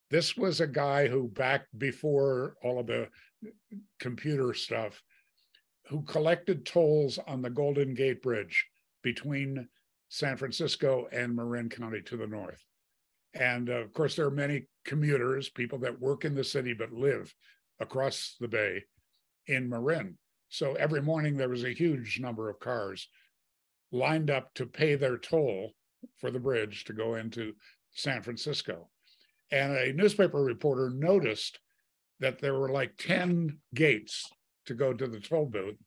This 0.10 0.38
was 0.38 0.62
a 0.62 0.68
guy 0.68 1.08
who, 1.08 1.28
back 1.28 1.66
before 1.78 2.56
all 2.64 2.80
of 2.80 2.88
the 2.88 3.10
computer 4.00 4.54
stuff, 4.54 5.02
who 5.88 6.02
collected 6.04 6.66
tolls 6.66 7.20
on 7.28 7.42
the 7.42 7.50
Golden 7.50 7.94
Gate 7.94 8.22
Bridge 8.22 8.66
between 9.04 9.68
San 10.10 10.38
Francisco 10.38 11.08
and 11.12 11.36
Marin 11.36 11.70
County 11.70 12.02
to 12.04 12.18
the 12.18 12.28
north. 12.28 12.64
And 13.34 13.70
uh, 13.70 13.74
of 13.74 13.94
course, 13.94 14.16
there 14.16 14.26
are 14.26 14.32
many 14.32 14.68
commuters, 14.86 15.50
people 15.50 15.80
that 15.80 16.00
work 16.00 16.26
in 16.26 16.36
the 16.36 16.44
city 16.44 16.74
but 16.74 16.92
live 16.92 17.34
across 17.80 18.36
the 18.40 18.48
bay 18.48 18.84
in 19.48 19.70
Marin. 19.70 20.18
So 20.50 20.74
every 20.76 21.02
morning 21.02 21.36
there 21.36 21.50
was 21.50 21.66
a 21.66 21.74
huge 21.74 22.20
number 22.20 22.50
of 22.50 22.60
cars 22.60 23.08
lined 23.92 24.30
up 24.30 24.54
to 24.56 24.66
pay 24.66 24.96
their 24.96 25.18
toll 25.18 25.74
for 26.18 26.32
the 26.32 26.40
bridge 26.40 26.86
to 26.86 26.94
go 26.94 27.16
into 27.16 27.54
San 27.92 28.22
Francisco. 28.22 28.90
And 29.52 29.74
a 29.74 29.94
newspaper 29.94 30.44
reporter 30.44 30.90
noticed 30.90 31.60
that 32.20 32.40
there 32.40 32.60
were 32.60 32.70
like 32.70 32.98
10 32.98 33.58
gates 33.74 34.30
to 34.66 34.74
go 34.74 34.94
to 34.94 35.08
the 35.08 35.20
toll 35.20 35.46
booth. 35.46 35.78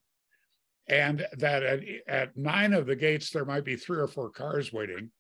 And 0.89 1.27
that 1.39 1.63
at, 1.63 1.81
at 2.09 2.37
nine 2.37 2.73
of 2.73 2.87
the 2.87 2.97
gates, 2.97 3.31
there 3.31 3.45
might 3.45 3.65
be 3.65 3.77
three 3.77 3.99
or 3.99 4.09
four 4.09 4.31
cars 4.31 4.73
waiting. 4.73 5.11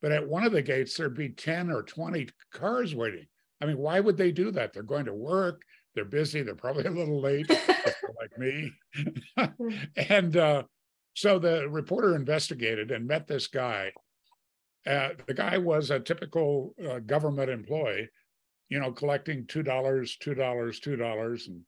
But 0.00 0.12
at 0.12 0.26
one 0.26 0.44
of 0.44 0.52
the 0.52 0.62
gates, 0.62 0.96
there'd 0.96 1.16
be 1.16 1.30
10 1.30 1.70
or 1.70 1.82
20 1.82 2.28
cars 2.52 2.94
waiting. 2.94 3.26
I 3.60 3.66
mean, 3.66 3.78
why 3.78 4.00
would 4.00 4.16
they 4.16 4.32
do 4.32 4.50
that? 4.52 4.72
They're 4.72 4.82
going 4.82 5.06
to 5.06 5.14
work, 5.14 5.62
they're 5.94 6.04
busy, 6.04 6.42
they're 6.42 6.54
probably 6.54 6.84
a 6.84 6.90
little 6.90 7.20
late, 7.20 7.48
like 8.20 8.38
me. 8.38 8.72
and 9.96 10.36
uh, 10.36 10.62
so 11.14 11.38
the 11.38 11.68
reporter 11.68 12.16
investigated 12.16 12.90
and 12.90 13.06
met 13.06 13.26
this 13.26 13.46
guy 13.46 13.92
uh, 14.86 15.10
the 15.26 15.34
guy 15.34 15.56
was 15.58 15.90
a 15.90 16.00
typical 16.00 16.74
uh, 16.88 16.98
government 17.00 17.50
employee, 17.50 18.08
you 18.68 18.78
know, 18.78 18.92
collecting 18.92 19.46
two 19.46 19.62
dollars, 19.62 20.16
two 20.16 20.34
dollars, 20.34 20.78
two 20.78 20.96
dollars, 20.96 21.48
and 21.48 21.62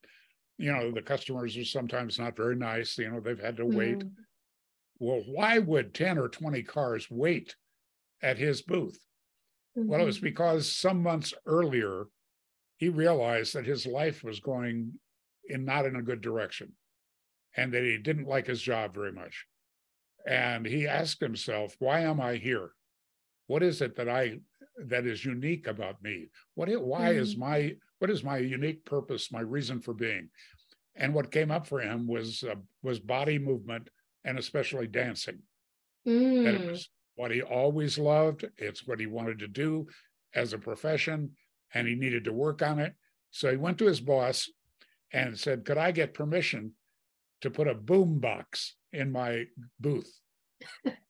you 0.59 0.73
know 0.73 0.91
the 0.91 1.03
customers 1.03 1.57
are 1.57 1.65
sometimes 1.65 2.19
not 2.19 2.37
very 2.37 2.57
nice. 2.57 2.99
You 2.99 3.11
know, 3.11 3.21
they've 3.21 3.41
had 3.41 3.57
to 3.57 3.67
wait. 3.67 4.01
Mm. 4.01 4.11
Well, 4.99 5.23
why 5.27 5.59
would 5.59 5.95
ten 5.95 6.19
or 6.19 6.29
twenty 6.29 6.63
cars 6.63 7.07
wait 7.11 7.55
at 8.23 8.39
his 8.39 8.63
booth? 8.63 8.99
Mm-hmm. 9.79 9.89
Well, 9.89 10.01
it 10.01 10.05
was 10.05 10.17
mm-hmm. 10.17 10.27
because 10.27 10.71
some 10.71 11.03
months 11.03 11.33
earlier, 11.47 12.05
he 12.77 12.89
realized 12.91 13.55
that 13.55 13.67
his 13.67 13.87
life 13.87 14.25
was 14.25 14.41
going 14.41 14.93
in 15.49 15.65
not 15.65 15.87
in 15.87 15.97
a 15.97 16.03
good 16.03 16.21
direction, 16.21 16.73
and 17.57 17.73
that 17.73 17.83
he 17.83 17.97
didn't 17.97 18.29
like 18.29 18.47
his 18.47 18.61
job 18.61 18.95
very 18.95 19.13
much. 19.13 19.47
And 20.29 20.67
he 20.67 20.87
asked 20.87 21.21
himself, 21.21 21.77
"Why 21.79 22.01
am 22.01 22.21
I 22.21 22.35
here?" 22.37 22.73
What 23.47 23.63
is 23.63 23.81
it 23.81 23.97
that 23.97 24.09
i 24.09 24.39
that 24.85 25.07
is 25.07 25.25
unique 25.25 25.67
about 25.67 26.03
me? 26.03 26.29
What 26.55 26.69
it, 26.69 26.81
why 26.81 27.15
mm. 27.15 27.19
is 27.19 27.37
my 27.37 27.75
what 27.99 28.11
is 28.11 28.23
my 28.23 28.39
unique 28.39 28.85
purpose 28.85 29.33
my 29.33 29.41
reason 29.41 29.81
for 29.81 29.95
being? 29.95 30.29
And 30.95 31.15
what 31.15 31.33
came 31.33 31.51
up 31.51 31.67
for 31.67 31.81
him 31.81 32.07
was 32.07 32.45
uh, 32.45 32.57
was 32.83 32.99
body 32.99 33.39
movement 33.39 33.89
and 34.25 34.39
especially 34.39 34.87
dancing. 34.87 35.39
Mm. 36.07 36.45
that 36.45 36.55
it 36.55 36.71
was 36.71 36.89
what 37.17 37.31
he 37.31 37.43
always 37.43 37.99
loved. 37.99 38.45
It's 38.59 38.87
what 38.87 39.01
he 39.01 39.07
wanted 39.07 39.39
to 39.41 39.49
do 39.49 39.87
as 40.35 40.53
a 40.53 40.59
profession 40.59 41.31
and 41.75 41.89
he 41.89 41.95
needed 41.95 42.25
to 42.25 42.33
work 42.33 42.63
on 42.63 42.79
it. 42.79 42.95
So 43.31 43.51
he 43.51 43.57
went 43.57 43.79
to 43.79 43.87
his 43.87 44.01
boss 44.01 44.49
and 45.13 45.39
said 45.39 45.65
could 45.65 45.79
i 45.79 45.93
get 45.93 46.15
permission 46.15 46.73
to 47.41 47.51
put 47.51 47.69
a 47.69 47.75
boom 47.75 48.19
box 48.19 48.75
in 48.93 49.13
my 49.13 49.45
booth 49.79 50.13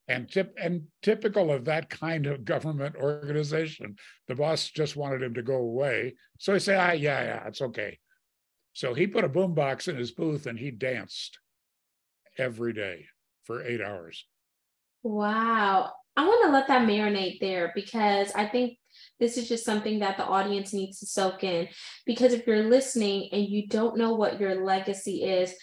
and 0.08 0.30
tip 0.30 0.54
and 0.60 0.82
typical 1.02 1.50
of 1.50 1.64
that 1.64 1.90
kind 1.90 2.26
of 2.26 2.44
government 2.44 2.96
organization 2.96 3.96
the 4.28 4.34
boss 4.34 4.68
just 4.68 4.96
wanted 4.96 5.22
him 5.22 5.34
to 5.34 5.42
go 5.42 5.56
away. 5.56 6.14
So 6.38 6.52
he 6.52 6.60
said 6.60 6.78
ah 6.78 6.92
yeah 6.92 7.22
yeah 7.22 7.46
it's 7.46 7.62
okay. 7.62 7.98
So 8.72 8.92
he 8.92 9.06
put 9.06 9.24
a 9.24 9.28
boombox 9.28 9.88
in 9.88 9.96
his 9.96 10.12
booth 10.12 10.46
and 10.46 10.58
he 10.58 10.70
danced 10.70 11.38
every 12.38 12.72
day 12.72 13.06
for 13.44 13.64
eight 13.64 13.80
hours. 13.80 14.26
Wow. 15.02 15.92
I 16.16 16.26
want 16.26 16.44
to 16.46 16.52
let 16.52 16.68
that 16.68 16.88
marinate 16.88 17.40
there 17.40 17.72
because 17.74 18.32
i 18.34 18.46
think 18.46 18.78
this 19.20 19.36
is 19.36 19.48
just 19.48 19.64
something 19.64 20.00
that 20.00 20.16
the 20.16 20.24
audience 20.24 20.72
needs 20.72 21.00
to 21.00 21.06
soak 21.06 21.44
in. 21.44 21.68
Because 22.04 22.32
if 22.32 22.46
you're 22.46 22.64
listening 22.64 23.28
and 23.32 23.46
you 23.46 23.66
don't 23.66 23.96
know 23.96 24.14
what 24.14 24.40
your 24.40 24.64
legacy 24.64 25.24
is 25.24 25.54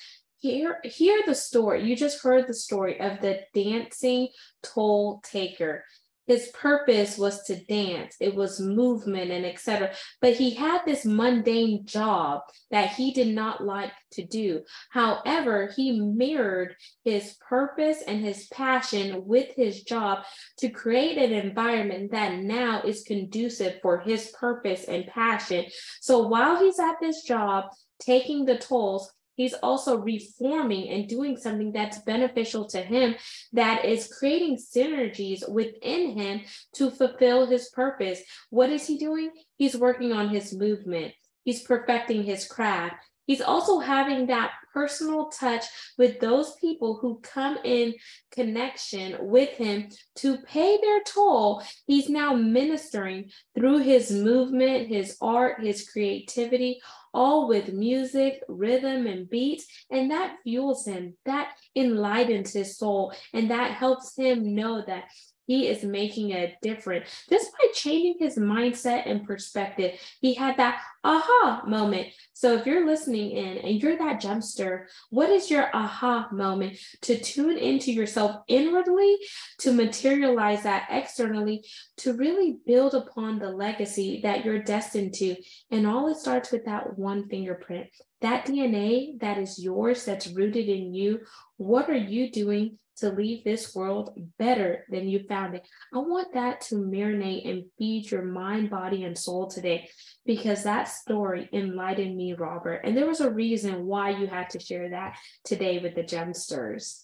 hear 0.44 0.80
hear 0.84 1.22
the 1.26 1.36
story. 1.36 1.84
You 1.84 1.96
just 1.96 2.22
heard 2.22 2.48
the 2.48 2.54
story 2.54 3.00
of 3.00 3.22
the 3.22 3.40
dancing 3.54 4.28
toll 4.62 5.22
taker. 5.24 5.86
His 6.26 6.50
purpose 6.54 7.18
was 7.18 7.44
to 7.44 7.66
dance. 7.66 8.16
It 8.22 8.34
was 8.34 8.62
movement 8.62 9.30
and 9.30 9.46
etc. 9.46 9.92
But 10.22 10.36
he 10.36 10.52
had 10.52 10.82
this 10.86 11.06
mundane 11.06 11.86
job 11.86 12.42
that 12.72 12.92
he 12.92 13.12
did 13.12 13.36
not 13.36 13.66
like 13.66 13.92
to 14.14 14.26
do. 14.26 14.62
However, 14.90 15.74
he 15.76 16.00
mirrored 16.00 16.76
his 17.04 17.36
purpose 17.50 18.02
and 18.08 18.24
his 18.24 18.48
passion 18.48 19.26
with 19.26 19.54
his 19.58 19.84
job 19.84 20.20
to 20.60 20.70
create 20.70 21.18
an 21.18 21.34
environment 21.34 22.12
that 22.12 22.40
now 22.40 22.82
is 22.84 23.04
conducive 23.04 23.80
for 23.82 24.00
his 24.00 24.32
purpose 24.40 24.86
and 24.86 25.06
passion. 25.08 25.66
So 26.00 26.28
while 26.30 26.58
he's 26.58 26.80
at 26.80 27.02
this 27.02 27.24
job, 27.24 27.66
taking 28.00 28.46
the 28.46 28.58
tolls, 28.58 29.12
he's 29.36 29.54
also 29.56 29.98
reforming 29.98 30.90
and 30.90 31.08
doing 31.08 31.38
something 31.38 31.72
that's 31.72 32.00
beneficial 32.00 32.66
to 32.70 32.82
him 32.82 33.16
that 33.54 33.86
is 33.86 34.14
creating 34.20 34.58
synergies 34.58 35.48
within 35.50 36.18
him 36.18 36.42
to 36.76 36.92
fulfill 36.92 37.48
his 37.48 37.70
purpose. 37.70 38.22
What 38.50 38.70
is 38.70 38.88
he 38.88 38.98
doing? 38.98 39.32
He's 39.58 39.76
working 39.76 40.12
on 40.12 40.30
his 40.30 40.54
movement. 40.54 41.14
He's 41.44 41.62
perfecting 41.62 42.24
his 42.24 42.48
craft. 42.48 42.96
He's 43.26 43.42
also 43.42 43.80
having 43.80 44.28
that 44.28 44.52
personal 44.74 45.30
touch 45.30 45.64
with 45.98 46.20
those 46.20 46.56
people 46.56 46.98
who 47.02 47.20
come 47.22 47.58
in 47.64 47.94
connection 48.32 49.16
with 49.22 49.52
him 49.52 49.90
to 50.16 50.38
pay 50.40 50.78
their 50.82 51.02
toll. 51.04 51.64
He's 51.88 52.10
now 52.10 52.34
ministering 52.34 53.32
through 53.56 53.80
his 53.80 54.12
movement, 54.12 54.90
his 54.90 55.16
art, 55.22 55.64
his 55.64 55.90
creativity, 55.90 56.82
all 57.14 57.48
with 57.48 57.74
music, 57.74 58.42
rhythm, 58.48 59.08
and 59.08 59.30
beat. 59.30 59.64
And 59.92 60.12
that 60.12 60.38
fuels 60.44 60.86
him, 60.86 61.16
that 61.26 61.54
enlightens 61.76 62.54
his 62.54 62.78
soul, 62.78 63.14
and 63.34 63.50
that 63.52 63.72
helps 63.72 64.16
him 64.16 64.56
know 64.56 64.84
that 64.86 65.06
he 65.46 65.68
is 65.68 65.84
making 65.84 66.32
a 66.32 66.56
difference 66.62 67.26
just 67.30 67.52
by 67.52 67.68
changing 67.74 68.16
his 68.20 68.38
mindset 68.38 69.04
and 69.10 69.26
perspective. 69.26 70.00
He 70.22 70.34
had 70.34 70.58
that 70.58 70.82
aha 71.04 71.64
moment. 71.68 72.08
So 72.34 72.56
if 72.56 72.66
you're 72.66 72.86
listening 72.86 73.32
in 73.32 73.58
and 73.58 73.82
you're 73.82 73.98
that 73.98 74.22
Gemster, 74.22 74.86
what 75.10 75.30
is 75.30 75.52
your 75.52 75.70
aha 75.74 76.30
moment 76.32 76.78
to 77.02 77.20
tune 77.20 77.58
into 77.58 77.92
yourself 77.92 78.38
inwardly, 78.48 79.18
to 79.60 79.74
materialize 79.74 80.64
that 80.64 80.88
externally, 80.90 81.66
to 81.98 82.14
really 82.14 82.58
build 82.66 82.94
upon 82.96 83.40
the 83.40 83.50
legacy 83.50 84.22
that 84.24 84.46
you're 84.46 84.64
destined 84.64 85.14
to? 85.16 85.36
And 85.72 85.86
all 85.86 86.10
it 86.10 86.18
starts 86.18 86.52
with 86.52 86.66
that 86.66 86.98
one 86.98 87.28
fingerprint. 87.28 87.88
That 88.22 88.46
DNA 88.46 89.20
that 89.20 89.38
is 89.38 89.62
yours, 89.62 90.06
that's 90.06 90.28
rooted 90.28 90.70
in 90.70 90.94
you. 90.94 91.20
What 91.58 91.90
are 91.90 91.96
you 91.96 92.32
doing 92.32 92.80
to 92.98 93.10
leave 93.10 93.44
this 93.44 93.74
world 93.76 94.18
better 94.38 94.86
than 94.90 95.08
you 95.08 95.24
found 95.28 95.56
it. 95.56 95.68
I 95.94 95.98
want 95.98 96.34
that 96.34 96.62
to 96.62 96.76
marinate 96.76 97.50
and 97.50 97.66
feed 97.78 98.10
your 98.12 98.24
mind, 98.24 98.70
body, 98.70 99.04
and 99.04 99.18
soul 99.18 99.48
today 99.48 99.90
because 100.26 100.64
that 100.64 100.86
story 100.86 101.50
enlightened 101.54 102.16
me, 102.16 102.34
Robert. 102.34 102.82
And 102.84 102.96
there 102.96 103.08
was 103.08 103.22
a 103.22 103.32
reason 103.32 103.86
why 103.86 104.12
you 104.12 104.28
had 104.28 104.50
to 104.52 104.60
share 104.60 104.90
that 104.90 105.18
today 105.44 105.80
with 105.80 105.96
the 105.96 106.04
Gemsters. 106.04 107.04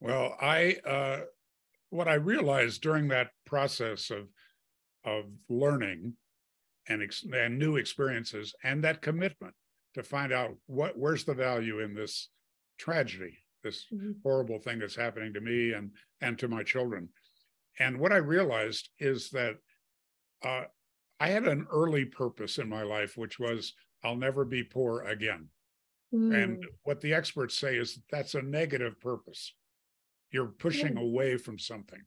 Well, 0.00 0.36
I 0.40 0.76
uh, 0.86 1.20
what 1.90 2.08
I 2.08 2.14
realized 2.14 2.82
during 2.82 3.08
that 3.08 3.28
process 3.46 4.10
of 4.10 4.28
of 5.04 5.24
learning 5.48 6.14
and, 6.88 7.02
ex- 7.02 7.24
and 7.30 7.58
new 7.58 7.76
experiences 7.76 8.54
and 8.64 8.82
that 8.84 9.02
commitment 9.02 9.54
to 9.94 10.02
find 10.02 10.32
out 10.32 10.54
what 10.66 10.98
where's 10.98 11.24
the 11.24 11.34
value 11.34 11.80
in 11.80 11.94
this 11.94 12.28
tragedy 12.78 13.43
this 13.64 13.86
mm-hmm. 13.92 14.12
horrible 14.22 14.60
thing 14.60 14.78
that's 14.78 14.94
happening 14.94 15.32
to 15.34 15.40
me 15.40 15.72
and 15.72 15.90
and 16.20 16.38
to 16.38 16.46
my 16.46 16.62
children. 16.62 17.08
And 17.80 17.98
what 17.98 18.12
I 18.12 18.18
realized 18.18 18.90
is 19.00 19.30
that 19.30 19.56
uh, 20.44 20.64
I 21.18 21.28
had 21.28 21.48
an 21.48 21.66
early 21.72 22.04
purpose 22.04 22.58
in 22.58 22.68
my 22.68 22.82
life, 22.82 23.16
which 23.16 23.40
was 23.40 23.74
I'll 24.04 24.16
never 24.16 24.44
be 24.44 24.62
poor 24.62 25.02
again. 25.02 25.48
Mm. 26.14 26.42
And 26.42 26.66
what 26.84 27.00
the 27.00 27.14
experts 27.14 27.58
say 27.58 27.76
is 27.76 27.98
that's 28.12 28.34
a 28.34 28.42
negative 28.42 29.00
purpose. 29.00 29.54
You're 30.30 30.46
pushing 30.46 30.94
mm. 30.94 31.02
away 31.02 31.36
from 31.36 31.58
something. 31.58 32.02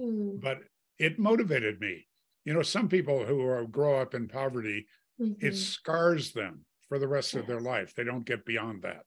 Mm. 0.00 0.40
But 0.40 0.58
it 0.98 1.18
motivated 1.18 1.80
me. 1.80 2.06
You 2.44 2.54
know, 2.54 2.62
some 2.62 2.88
people 2.88 3.24
who 3.24 3.42
are, 3.42 3.66
grow 3.66 4.00
up 4.00 4.14
in 4.14 4.28
poverty, 4.28 4.86
mm-hmm. 5.20 5.44
it 5.44 5.56
scars 5.56 6.32
them 6.32 6.64
for 6.88 6.98
the 6.98 7.08
rest 7.08 7.34
yes. 7.34 7.40
of 7.40 7.46
their 7.48 7.60
life. 7.60 7.94
They 7.94 8.04
don't 8.04 8.24
get 8.24 8.44
beyond 8.44 8.82
that. 8.82 9.02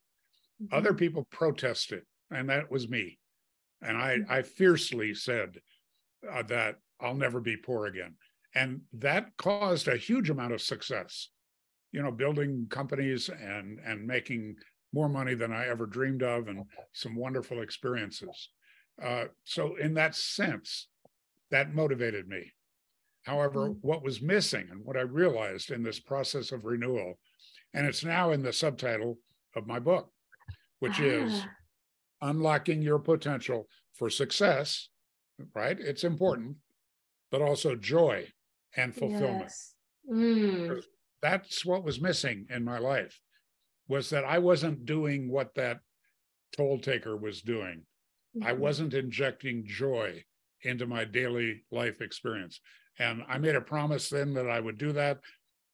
Mm-hmm. 0.61 0.75
Other 0.75 0.93
people 0.93 1.27
protested, 1.31 2.03
and 2.31 2.49
that 2.49 2.71
was 2.71 2.89
me. 2.89 3.19
And 3.81 3.97
I, 3.97 4.17
mm-hmm. 4.17 4.31
I 4.31 4.41
fiercely 4.41 5.13
said 5.13 5.57
uh, 6.29 6.43
that 6.43 6.75
I'll 6.99 7.15
never 7.15 7.39
be 7.39 7.57
poor 7.57 7.85
again. 7.85 8.15
And 8.55 8.81
that 8.93 9.37
caused 9.37 9.87
a 9.87 9.95
huge 9.95 10.29
amount 10.29 10.53
of 10.53 10.61
success, 10.61 11.29
you 11.91 12.01
know, 12.01 12.11
building 12.11 12.67
companies 12.69 13.29
and, 13.29 13.79
and 13.85 14.05
making 14.05 14.55
more 14.91 15.07
money 15.07 15.35
than 15.35 15.53
I 15.53 15.67
ever 15.67 15.85
dreamed 15.85 16.23
of 16.23 16.47
and 16.47 16.65
some 16.93 17.15
wonderful 17.15 17.61
experiences. 17.61 18.49
Uh, 19.01 19.25
so, 19.45 19.75
in 19.75 19.93
that 19.93 20.15
sense, 20.15 20.87
that 21.51 21.73
motivated 21.73 22.27
me. 22.27 22.51
However, 23.23 23.69
mm-hmm. 23.69 23.87
what 23.87 24.03
was 24.03 24.21
missing 24.21 24.67
and 24.71 24.83
what 24.83 24.97
I 24.97 25.01
realized 25.01 25.71
in 25.71 25.83
this 25.83 25.99
process 25.99 26.51
of 26.51 26.65
renewal, 26.65 27.19
and 27.73 27.85
it's 27.85 28.03
now 28.03 28.31
in 28.31 28.41
the 28.41 28.51
subtitle 28.51 29.19
of 29.55 29.67
my 29.67 29.79
book, 29.79 30.11
which 30.79 30.99
ah. 30.99 31.03
is 31.03 31.43
unlocking 32.21 32.81
your 32.81 32.99
potential 32.99 33.67
for 33.93 34.09
success, 34.09 34.89
right? 35.55 35.77
It's 35.79 36.03
important, 36.03 36.57
but 37.31 37.41
also 37.41 37.75
joy 37.75 38.27
and 38.75 38.95
fulfillment. 38.95 39.43
Yes. 39.43 39.73
Mm. 40.11 40.81
That's 41.21 41.65
what 41.65 41.83
was 41.83 42.01
missing 42.01 42.45
in 42.49 42.63
my 42.63 42.79
life 42.79 43.19
was 43.87 44.09
that 44.11 44.23
I 44.23 44.37
wasn't 44.37 44.85
doing 44.85 45.29
what 45.29 45.53
that 45.55 45.79
toll 46.55 46.79
taker 46.79 47.17
was 47.17 47.41
doing. 47.41 47.83
Mm-hmm. 48.37 48.47
I 48.47 48.53
wasn't 48.53 48.93
injecting 48.93 49.65
joy 49.65 50.23
into 50.61 50.85
my 50.85 51.05
daily 51.05 51.63
life 51.71 52.01
experience. 52.01 52.61
And 52.99 53.23
I 53.27 53.37
made 53.37 53.55
a 53.55 53.61
promise 53.61 54.09
then 54.09 54.33
that 54.35 54.49
I 54.49 54.59
would 54.59 54.77
do 54.77 54.91
that. 54.93 55.19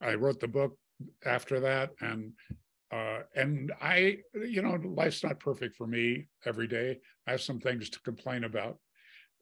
I 0.01 0.13
wrote 0.15 0.39
the 0.39 0.47
book 0.47 0.77
after 1.25 1.59
that 1.59 1.91
and 1.99 2.31
uh, 2.91 3.19
and 3.35 3.71
I, 3.81 4.17
you 4.33 4.61
know, 4.61 4.77
life's 4.83 5.23
not 5.23 5.39
perfect 5.39 5.75
for 5.75 5.87
me 5.87 6.27
every 6.45 6.67
day. 6.67 6.99
I 7.27 7.31
have 7.31 7.41
some 7.41 7.59
things 7.59 7.89
to 7.89 7.99
complain 8.01 8.43
about. 8.43 8.77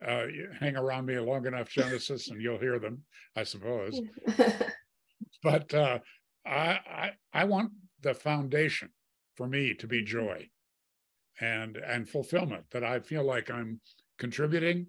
Uh, 0.05 0.25
hang 0.59 0.75
around 0.75 1.05
me 1.05 1.17
long 1.17 1.45
enough, 1.45 1.69
Genesis, 1.69 2.29
and 2.29 2.41
you'll 2.41 2.59
hear 2.59 2.79
them, 2.79 3.01
I 3.35 3.43
suppose. 3.43 3.99
but 5.43 5.73
uh, 5.73 5.99
I, 6.45 6.51
I, 6.51 7.11
I 7.33 7.43
want 7.45 7.71
the 8.01 8.13
foundation 8.13 8.89
for 9.35 9.47
me 9.47 9.73
to 9.75 9.87
be 9.87 9.99
mm-hmm. 9.99 10.17
joy 10.17 10.49
and 11.41 11.77
and 11.77 12.07
fulfillment 12.07 12.65
that 12.71 12.83
I 12.83 12.99
feel 12.99 13.23
like 13.23 13.49
I'm 13.49 13.79
contributing 14.19 14.87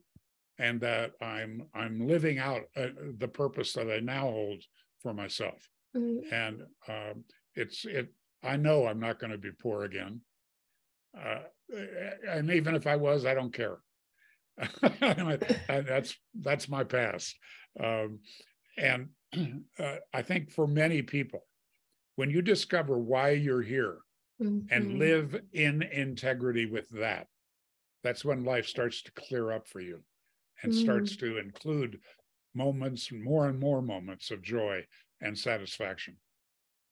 and 0.59 0.81
that 0.81 1.13
I'm 1.21 1.63
I'm 1.75 2.07
living 2.07 2.39
out 2.39 2.63
uh, 2.77 2.89
the 3.19 3.29
purpose 3.29 3.73
that 3.75 3.91
I 3.91 4.01
now 4.01 4.23
hold 4.23 4.63
for 5.01 5.15
myself. 5.15 5.69
Mm-hmm. 5.97 6.35
And 6.35 6.63
um, 6.89 7.25
it's 7.55 7.85
it 7.85 8.13
I 8.45 8.57
know 8.57 8.87
I'm 8.87 9.01
not 9.01 9.19
going 9.19 9.33
to 9.33 9.39
be 9.39 9.51
poor 9.51 9.85
again. 9.85 10.21
Uh, 11.19 11.41
and 12.29 12.51
even 12.51 12.75
if 12.75 12.87
I 12.87 12.97
was, 12.97 13.25
I 13.25 13.35
don't 13.35 13.53
care. 13.53 13.79
that's 15.69 16.17
that's 16.41 16.69
my 16.69 16.85
past. 16.85 17.37
Um, 17.83 18.21
and 18.79 19.09
uh, 19.79 19.97
I 20.13 20.23
think 20.23 20.51
for 20.51 20.67
many 20.67 21.03
people, 21.03 21.41
when 22.17 22.31
you 22.31 22.43
discover 22.43 22.99
why 22.99 23.31
you're 23.31 23.63
here 23.63 23.99
mm-hmm. 24.41 24.67
and 24.71 24.99
live 24.99 25.41
in 25.53 25.83
integrity 25.83 26.67
with 26.67 26.89
that, 26.91 27.27
that's 28.03 28.25
when 28.25 28.45
life 28.45 28.67
starts 28.67 29.03
to 29.03 29.13
clear 29.13 29.51
up 29.51 29.67
for 29.67 29.81
you 29.81 30.03
and 30.63 30.73
mm. 30.73 30.81
starts 30.81 31.17
to 31.17 31.39
include 31.39 31.99
moments, 32.55 33.11
more 33.11 33.49
and 33.49 33.59
more 33.59 33.83
moments 33.83 34.31
of 34.31 34.43
joy 34.43 34.85
and 35.21 35.37
satisfaction. 35.37 36.17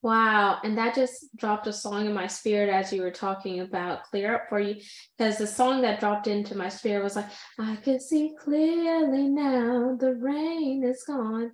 Wow. 0.03 0.59
And 0.65 0.77
that 0.79 0.97
just 0.97 1.35
dropped 1.37 1.69
a 1.69 1.73
song 1.73 2.07
in 2.07 2.13
my 2.13 2.27
spirit 2.27 2.69
as 2.69 2.93
you 2.93 3.03
were 3.03 3.13
talking 3.13 3.61
about 3.61 4.03
Clear 4.05 4.35
Up 4.35 4.49
for 4.49 4.59
You. 4.59 4.81
Because 5.17 5.39
the 5.39 5.47
song 5.47 5.83
that 5.83 6.01
dropped 6.01 6.27
into 6.27 6.57
my 6.57 6.69
spirit 6.69 7.05
was 7.05 7.15
like, 7.15 7.29
I 7.59 7.77
can 7.77 8.01
see 8.01 8.35
clearly 8.39 9.29
now 9.29 9.97
the 9.99 10.15
rain 10.15 10.83
is 10.83 11.05
gone. 11.07 11.53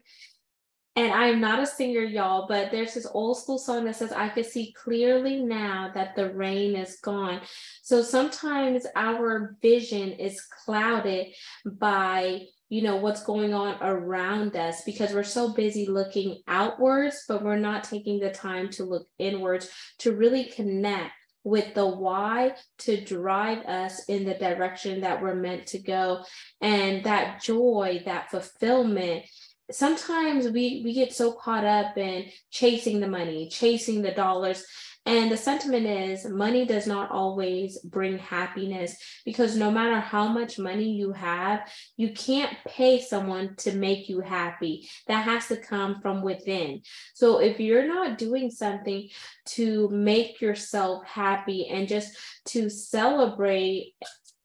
And 0.96 1.12
I'm 1.12 1.40
not 1.40 1.60
a 1.62 1.66
singer, 1.66 2.00
y'all, 2.00 2.46
but 2.48 2.72
there's 2.72 2.94
this 2.94 3.06
old 3.12 3.38
school 3.38 3.58
song 3.58 3.84
that 3.84 3.94
says, 3.94 4.10
I 4.10 4.30
can 4.30 4.42
see 4.42 4.72
clearly 4.72 5.42
now 5.42 5.92
that 5.94 6.16
the 6.16 6.32
rain 6.32 6.74
is 6.74 6.98
gone. 7.00 7.42
So 7.82 8.02
sometimes 8.02 8.84
our 8.96 9.56
vision 9.62 10.10
is 10.12 10.40
clouded 10.64 11.28
by 11.64 12.46
you 12.68 12.82
know 12.82 12.96
what's 12.96 13.22
going 13.22 13.54
on 13.54 13.76
around 13.80 14.56
us 14.56 14.82
because 14.84 15.12
we're 15.12 15.22
so 15.22 15.52
busy 15.52 15.86
looking 15.86 16.42
outwards 16.46 17.24
but 17.28 17.42
we're 17.42 17.56
not 17.56 17.84
taking 17.84 18.20
the 18.20 18.30
time 18.30 18.68
to 18.68 18.84
look 18.84 19.06
inwards 19.18 19.70
to 19.98 20.14
really 20.14 20.44
connect 20.44 21.12
with 21.44 21.74
the 21.74 21.86
why 21.86 22.54
to 22.78 23.02
drive 23.04 23.64
us 23.64 24.04
in 24.04 24.24
the 24.24 24.34
direction 24.34 25.00
that 25.00 25.22
we're 25.22 25.34
meant 25.34 25.66
to 25.66 25.78
go. 25.78 26.22
And 26.60 27.04
that 27.04 27.42
joy 27.42 28.02
that 28.04 28.30
fulfillment 28.30 29.24
sometimes 29.70 30.48
we 30.48 30.80
we 30.84 30.94
get 30.94 31.12
so 31.12 31.32
caught 31.32 31.64
up 31.64 31.96
in 31.98 32.24
chasing 32.50 33.00
the 33.00 33.06
money 33.06 33.50
chasing 33.50 34.00
the 34.00 34.12
dollars 34.12 34.64
and 35.08 35.32
the 35.32 35.38
sentiment 35.38 35.86
is 35.86 36.26
money 36.26 36.66
does 36.66 36.86
not 36.86 37.10
always 37.10 37.78
bring 37.78 38.18
happiness 38.18 38.94
because 39.24 39.56
no 39.56 39.70
matter 39.70 39.98
how 39.98 40.28
much 40.28 40.58
money 40.58 40.90
you 40.90 41.12
have, 41.12 41.60
you 41.96 42.12
can't 42.12 42.54
pay 42.66 43.00
someone 43.00 43.54
to 43.56 43.72
make 43.72 44.10
you 44.10 44.20
happy. 44.20 44.86
That 45.06 45.24
has 45.24 45.46
to 45.48 45.56
come 45.56 46.02
from 46.02 46.20
within. 46.20 46.82
So 47.14 47.38
if 47.38 47.58
you're 47.58 47.88
not 47.88 48.18
doing 48.18 48.50
something 48.50 49.08
to 49.46 49.88
make 49.88 50.42
yourself 50.42 51.06
happy 51.06 51.68
and 51.68 51.88
just 51.88 52.14
to 52.48 52.68
celebrate 52.68 53.94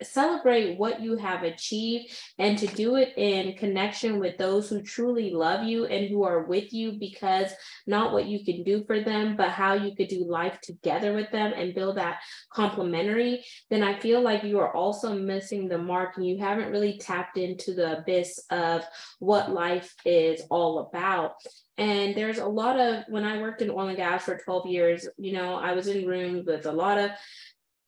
celebrate 0.03 0.77
what 0.77 1.01
you 1.01 1.17
have 1.17 1.43
achieved 1.43 2.11
and 2.39 2.57
to 2.57 2.67
do 2.67 2.95
it 2.95 3.13
in 3.17 3.57
connection 3.57 4.19
with 4.19 4.37
those 4.37 4.69
who 4.69 4.81
truly 4.81 5.31
love 5.31 5.65
you 5.65 5.85
and 5.85 6.09
who 6.09 6.23
are 6.23 6.43
with 6.43 6.73
you 6.73 6.93
because 6.99 7.51
not 7.87 8.13
what 8.13 8.25
you 8.25 8.43
can 8.43 8.63
do 8.63 8.83
for 8.85 9.01
them 9.01 9.35
but 9.35 9.49
how 9.49 9.73
you 9.73 9.95
could 9.95 10.07
do 10.07 10.25
life 10.25 10.59
together 10.61 11.13
with 11.13 11.29
them 11.31 11.53
and 11.55 11.75
build 11.75 11.97
that 11.97 12.19
complementary 12.51 13.43
then 13.69 13.83
i 13.83 13.97
feel 13.99 14.21
like 14.21 14.43
you 14.43 14.59
are 14.59 14.75
also 14.75 15.13
missing 15.13 15.67
the 15.67 15.77
mark 15.77 16.17
and 16.17 16.25
you 16.25 16.37
haven't 16.37 16.71
really 16.71 16.97
tapped 16.97 17.37
into 17.37 17.73
the 17.73 17.99
abyss 17.99 18.39
of 18.49 18.83
what 19.19 19.51
life 19.51 19.93
is 20.05 20.41
all 20.49 20.79
about. 20.79 21.33
And 21.77 22.15
there's 22.15 22.37
a 22.37 22.45
lot 22.45 22.79
of 22.79 23.03
when 23.09 23.23
i 23.23 23.41
worked 23.41 23.63
in 23.63 23.71
oil 23.71 23.87
and 23.87 23.97
gas 23.97 24.25
for 24.25 24.37
12 24.37 24.67
years 24.67 25.07
you 25.17 25.33
know 25.33 25.55
i 25.55 25.73
was 25.73 25.87
in 25.87 26.05
rooms 26.05 26.45
with 26.45 26.67
a 26.67 26.71
lot 26.71 26.99
of 26.99 27.09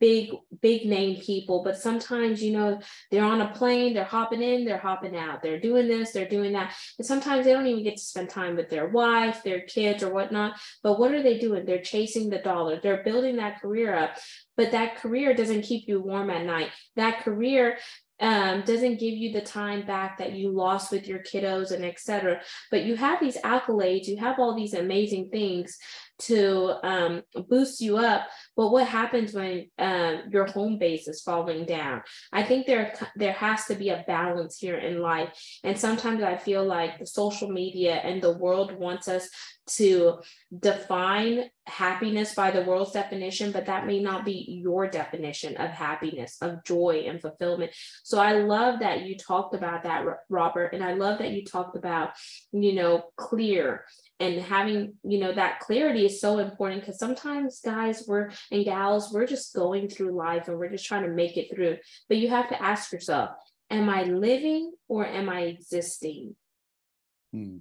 big 0.06 0.30
big 0.62 0.86
name 0.86 1.20
people 1.20 1.64
but 1.64 1.78
sometimes 1.78 2.44
you 2.44 2.52
know 2.52 2.80
they're 3.10 3.32
on 3.34 3.42
a 3.42 3.54
plane 3.54 3.94
they're 3.96 4.04
hopping 4.04 4.44
in 4.44 4.66
they're 4.66 4.78
hopping 4.78 5.16
out. 5.16 5.42
They're 5.42 5.60
doing 5.60 5.88
this 5.88 6.12
they're 6.12 6.28
doing 6.28 6.54
that. 6.54 6.74
And 6.98 7.06
sometimes 7.06 7.46
they 7.46 7.54
don't 7.54 7.68
even 7.68 7.84
get 7.84 7.98
to 7.98 8.04
spend 8.04 8.30
time 8.30 8.56
with 8.56 8.70
their 8.70 8.88
wife 8.88 9.44
their 9.44 9.62
kids 9.62 10.04
or 10.04 10.14
whatnot. 10.14 10.60
But 10.84 11.00
what 11.00 11.14
are 11.14 11.24
they 11.24 11.38
doing? 11.38 11.66
They're 11.66 11.82
chasing 11.82 12.30
the 12.30 12.40
dollar. 12.40 12.80
They're 12.82 13.04
building 13.04 13.38
that 13.38 13.62
career 13.62 13.96
up. 13.96 14.18
But 14.58 14.72
that 14.72 14.98
career 14.98 15.34
doesn't 15.34 15.64
keep 15.64 15.88
you 15.88 16.02
warm 16.02 16.30
at 16.30 16.46
night. 16.46 16.70
That 16.96 17.24
career 17.24 17.78
um, 18.22 18.62
doesn't 18.62 19.00
give 19.00 19.14
you 19.14 19.34
the 19.34 19.42
time 19.42 19.86
back 19.86 20.18
that 20.20 20.34
you 20.34 20.50
lost 20.50 20.92
with 20.92 21.06
your 21.06 21.20
kiddos 21.20 21.72
and 21.72 21.84
etc. 21.84 22.42
But 22.72 22.84
you 22.84 22.96
have 22.96 23.20
these 23.20 23.38
accolades, 23.38 24.08
you 24.08 24.18
have 24.18 24.40
all 24.40 24.56
these 24.56 24.74
amazing 24.74 25.30
things 25.30 25.78
to 26.18 26.76
um, 26.84 27.24
boost 27.50 27.82
you 27.82 27.98
up. 27.98 28.28
But 28.56 28.72
what 28.72 28.88
happens 28.88 29.34
when 29.34 29.70
um, 29.78 30.24
your 30.32 30.46
home 30.46 30.78
base 30.78 31.08
is 31.08 31.22
falling 31.22 31.66
down? 31.66 32.02
I 32.32 32.44
think 32.44 32.66
there 32.66 32.94
there 33.16 33.34
has 33.34 33.66
to 33.66 33.76
be 33.76 33.90
a 33.90 34.04
balance 34.08 34.58
here 34.58 34.78
in 34.78 35.02
life, 35.02 35.30
and 35.64 35.78
sometimes 35.78 36.24
I 36.24 36.38
feel 36.38 36.66
like 36.66 37.00
the 37.00 37.08
social 37.08 37.50
media 37.50 37.96
and 37.96 38.22
the 38.22 38.38
world 38.38 38.72
wants 38.74 39.08
us 39.08 39.30
to 39.68 40.20
define 40.60 41.50
happiness 41.66 42.36
by 42.36 42.52
the 42.52 42.62
world's 42.62 42.92
definition, 42.92 43.52
but 43.52 43.66
that 43.66 43.88
may 43.88 44.00
not 44.00 44.24
be 44.24 44.46
your 44.64 44.88
definition 44.88 45.58
of 45.58 45.72
happiness, 45.72 46.38
of 46.42 46.64
joy 46.64 47.06
and 47.08 47.20
fulfillment. 47.20 47.72
So 48.04 48.20
I 48.20 48.34
love 48.34 48.80
that 48.80 49.02
you 49.02 49.18
talked 49.18 49.56
about 49.56 49.84
that, 49.84 50.06
Robert, 50.30 50.74
and 50.74 50.84
I 50.84 50.94
love 50.94 51.18
that 51.20 51.32
you 51.32 51.44
talked 51.44 51.76
about, 51.76 52.12
you 52.52 52.74
know, 52.74 53.06
clear 53.18 53.86
and 54.20 54.40
having 54.42 54.94
you 55.04 55.20
know 55.20 55.34
that 55.34 55.60
clarity 55.60 56.06
is 56.06 56.22
so 56.22 56.40
important 56.40 56.82
because 56.82 56.98
sometimes 56.98 57.60
guys 57.60 58.06
we're 58.08 58.32
and 58.52 58.64
gals 58.64 59.12
we're 59.12 59.28
just 59.28 59.54
going 59.54 59.90
through 59.90 60.16
life 60.16 60.48
and 60.48 60.58
we're 60.58 60.70
just 60.70 60.86
trying 60.86 61.04
to 61.04 61.10
make 61.10 61.38
it 61.38 61.54
through 61.54 61.78
but 62.08 62.18
you 62.18 62.30
have 62.30 62.48
to 62.50 62.62
ask 62.62 62.92
yourself 62.92 63.32
am 63.70 63.90
i 63.90 64.04
living 64.04 64.74
or 64.88 65.06
am 65.06 65.30
i 65.30 65.42
existing? 65.42 66.36
Hmm. 67.34 67.58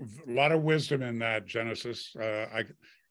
A 0.00 0.32
lot 0.32 0.52
of 0.52 0.62
wisdom 0.62 1.02
in 1.02 1.18
that 1.18 1.46
genesis. 1.46 2.14
Uh, 2.18 2.46
i 2.54 2.64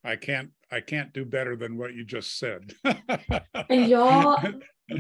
i 0.04 0.16
can't 0.16 0.50
i 0.72 0.80
can't 0.80 1.14
do 1.14 1.26
better 1.26 1.56
than 1.56 1.78
what 1.78 1.94
you 1.94 2.06
just 2.06 2.40
said. 2.40 2.74
And 3.70 3.88
y'all 3.88 4.38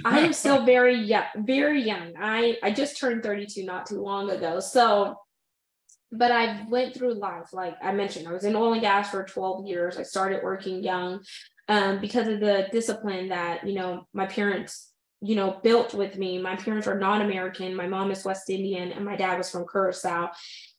i 0.05 0.19
am 0.19 0.33
still 0.41 0.65
very 0.65 0.95
young 0.95 1.23
very 1.37 1.81
young. 1.81 2.13
I 2.19 2.57
i 2.63 2.71
just 2.71 2.99
turned 2.99 3.23
32 3.23 3.63
not 3.63 3.85
too 3.85 4.01
long 4.01 4.29
ago 4.29 4.59
so 4.59 5.15
but 6.11 6.31
i 6.31 6.65
went 6.69 6.93
through 6.93 7.13
life 7.13 7.53
like 7.53 7.75
i 7.83 7.91
mentioned 7.91 8.27
i 8.27 8.31
was 8.31 8.43
in 8.43 8.55
oil 8.55 8.73
and 8.73 8.81
gas 8.81 9.09
for 9.09 9.23
12 9.23 9.65
years. 9.65 9.97
I 9.97 10.03
started 10.03 10.43
working 10.43 10.83
young 10.83 11.21
um, 11.67 11.99
because 11.99 12.27
of 12.27 12.39
the 12.39 12.67
discipline 12.71 13.29
that 13.29 13.67
you 13.67 13.75
know 13.75 14.07
my 14.13 14.25
parents 14.25 14.91
you 15.21 15.35
know 15.35 15.59
built 15.63 15.93
with 15.93 16.17
me. 16.17 16.41
My 16.41 16.55
parents 16.55 16.87
are 16.87 16.97
non-american 16.97 17.75
my 17.75 17.87
mom 17.87 18.11
is 18.11 18.25
west 18.25 18.49
indian 18.49 18.91
and 18.91 19.05
my 19.05 19.15
dad 19.15 19.37
was 19.37 19.49
from 19.49 19.65
curacao. 19.69 20.29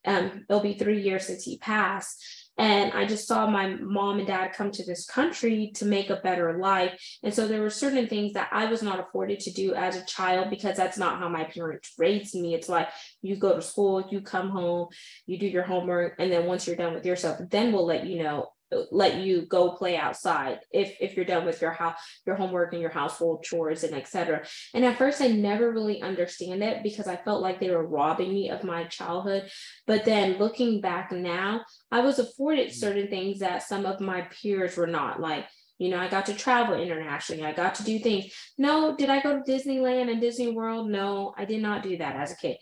Um, 0.05 0.45
it'll 0.49 0.61
be 0.61 0.73
three 0.73 1.01
years 1.01 1.27
since 1.27 1.43
he 1.43 1.57
passed. 1.57 2.40
And 2.61 2.93
I 2.93 3.05
just 3.05 3.27
saw 3.27 3.47
my 3.47 3.75
mom 3.75 4.19
and 4.19 4.27
dad 4.27 4.53
come 4.53 4.69
to 4.71 4.85
this 4.85 5.05
country 5.05 5.71
to 5.75 5.85
make 5.85 6.11
a 6.11 6.17
better 6.17 6.59
life. 6.59 6.93
And 7.23 7.33
so 7.33 7.47
there 7.47 7.61
were 7.61 7.71
certain 7.71 8.07
things 8.07 8.33
that 8.33 8.49
I 8.51 8.65
was 8.65 8.83
not 8.83 8.99
afforded 8.99 9.39
to 9.41 9.51
do 9.51 9.73
as 9.73 9.95
a 9.95 10.05
child 10.05 10.51
because 10.51 10.77
that's 10.77 10.97
not 10.97 11.17
how 11.17 11.27
my 11.27 11.45
parents 11.45 11.93
raised 11.97 12.35
me. 12.35 12.53
It's 12.53 12.69
like 12.69 12.89
you 13.23 13.35
go 13.35 13.55
to 13.55 13.61
school, 13.61 14.07
you 14.11 14.21
come 14.21 14.49
home, 14.49 14.89
you 15.25 15.39
do 15.39 15.47
your 15.47 15.63
homework, 15.63 16.15
and 16.19 16.31
then 16.31 16.45
once 16.45 16.67
you're 16.67 16.75
done 16.75 16.93
with 16.93 17.05
yourself, 17.05 17.39
then 17.49 17.73
we'll 17.73 17.85
let 17.85 18.05
you 18.05 18.21
know 18.21 18.49
let 18.91 19.17
you 19.17 19.45
go 19.45 19.71
play 19.71 19.97
outside 19.97 20.59
if 20.71 20.95
if 20.99 21.15
you're 21.15 21.25
done 21.25 21.45
with 21.45 21.61
your 21.61 21.71
house 21.71 21.97
your 22.25 22.35
homework 22.35 22.73
and 22.73 22.81
your 22.81 22.91
household 22.91 23.43
chores 23.43 23.83
and 23.83 23.93
etc 23.93 24.43
and 24.73 24.85
at 24.85 24.97
first 24.97 25.21
i 25.21 25.27
never 25.27 25.71
really 25.71 26.01
understand 26.01 26.63
it 26.63 26.83
because 26.83 27.07
i 27.07 27.15
felt 27.15 27.41
like 27.41 27.59
they 27.59 27.69
were 27.69 27.85
robbing 27.85 28.33
me 28.33 28.49
of 28.49 28.63
my 28.63 28.83
childhood 28.85 29.49
but 29.87 30.05
then 30.05 30.37
looking 30.37 30.79
back 30.81 31.11
now 31.11 31.61
i 31.91 31.99
was 31.99 32.19
afforded 32.19 32.69
mm. 32.69 32.73
certain 32.73 33.09
things 33.09 33.39
that 33.39 33.63
some 33.63 33.85
of 33.85 33.99
my 33.99 34.21
peers 34.21 34.77
were 34.77 34.87
not 34.87 35.19
like 35.19 35.45
you 35.81 35.89
know, 35.89 35.97
I 35.97 36.09
got 36.09 36.27
to 36.27 36.35
travel 36.35 36.79
internationally. 36.79 37.43
I 37.43 37.53
got 37.53 37.73
to 37.75 37.83
do 37.83 37.97
things. 37.97 38.31
No, 38.55 38.95
did 38.95 39.09
I 39.09 39.19
go 39.19 39.41
to 39.41 39.51
Disneyland 39.51 40.11
and 40.11 40.21
Disney 40.21 40.51
World? 40.51 40.87
No, 40.87 41.33
I 41.35 41.45
did 41.45 41.59
not 41.59 41.81
do 41.81 41.97
that 41.97 42.15
as 42.17 42.31
a 42.31 42.35
kid. 42.35 42.57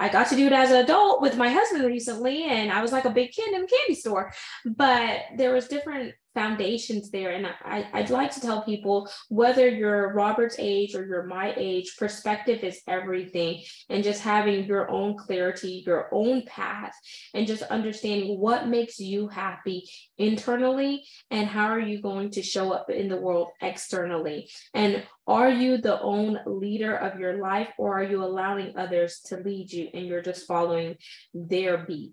I 0.00 0.08
got 0.08 0.28
to 0.28 0.36
do 0.36 0.46
it 0.46 0.52
as 0.52 0.70
an 0.70 0.76
adult 0.76 1.20
with 1.20 1.36
my 1.36 1.48
husband 1.48 1.84
recently, 1.84 2.44
and 2.44 2.70
I 2.70 2.82
was 2.82 2.92
like 2.92 3.04
a 3.04 3.10
big 3.10 3.32
kid 3.32 3.48
in 3.48 3.64
a 3.64 3.66
candy 3.66 3.94
store. 3.94 4.32
But 4.64 5.22
there 5.36 5.52
was 5.52 5.68
different 5.68 6.14
foundations 6.38 7.10
there. 7.10 7.32
And 7.32 7.48
I, 7.64 7.88
I'd 7.92 8.10
like 8.10 8.30
to 8.34 8.40
tell 8.40 8.62
people 8.62 9.10
whether 9.28 9.68
you're 9.68 10.14
Robert's 10.14 10.54
age 10.60 10.94
or 10.94 11.04
you're 11.04 11.26
my 11.26 11.52
age, 11.56 11.96
perspective 11.98 12.62
is 12.62 12.80
everything. 12.86 13.64
And 13.88 14.04
just 14.04 14.22
having 14.22 14.64
your 14.64 14.88
own 14.88 15.16
clarity, 15.16 15.82
your 15.84 16.08
own 16.12 16.44
path, 16.46 16.94
and 17.34 17.44
just 17.44 17.62
understanding 17.62 18.38
what 18.38 18.68
makes 18.68 19.00
you 19.00 19.26
happy 19.26 19.88
internally 20.16 21.04
and 21.32 21.48
how 21.48 21.66
are 21.66 21.80
you 21.80 22.00
going 22.00 22.30
to 22.30 22.42
show 22.42 22.70
up 22.70 22.88
in 22.88 23.08
the 23.08 23.20
world 23.20 23.48
externally. 23.60 24.48
And 24.74 25.02
are 25.26 25.50
you 25.50 25.78
the 25.78 26.00
own 26.00 26.38
leader 26.46 26.94
of 26.96 27.18
your 27.18 27.38
life 27.38 27.68
or 27.78 27.98
are 27.98 28.04
you 28.04 28.22
allowing 28.22 28.76
others 28.76 29.20
to 29.26 29.38
lead 29.38 29.72
you 29.72 29.88
and 29.92 30.06
you're 30.06 30.22
just 30.22 30.46
following 30.46 30.94
their 31.34 31.78
beat? 31.78 32.12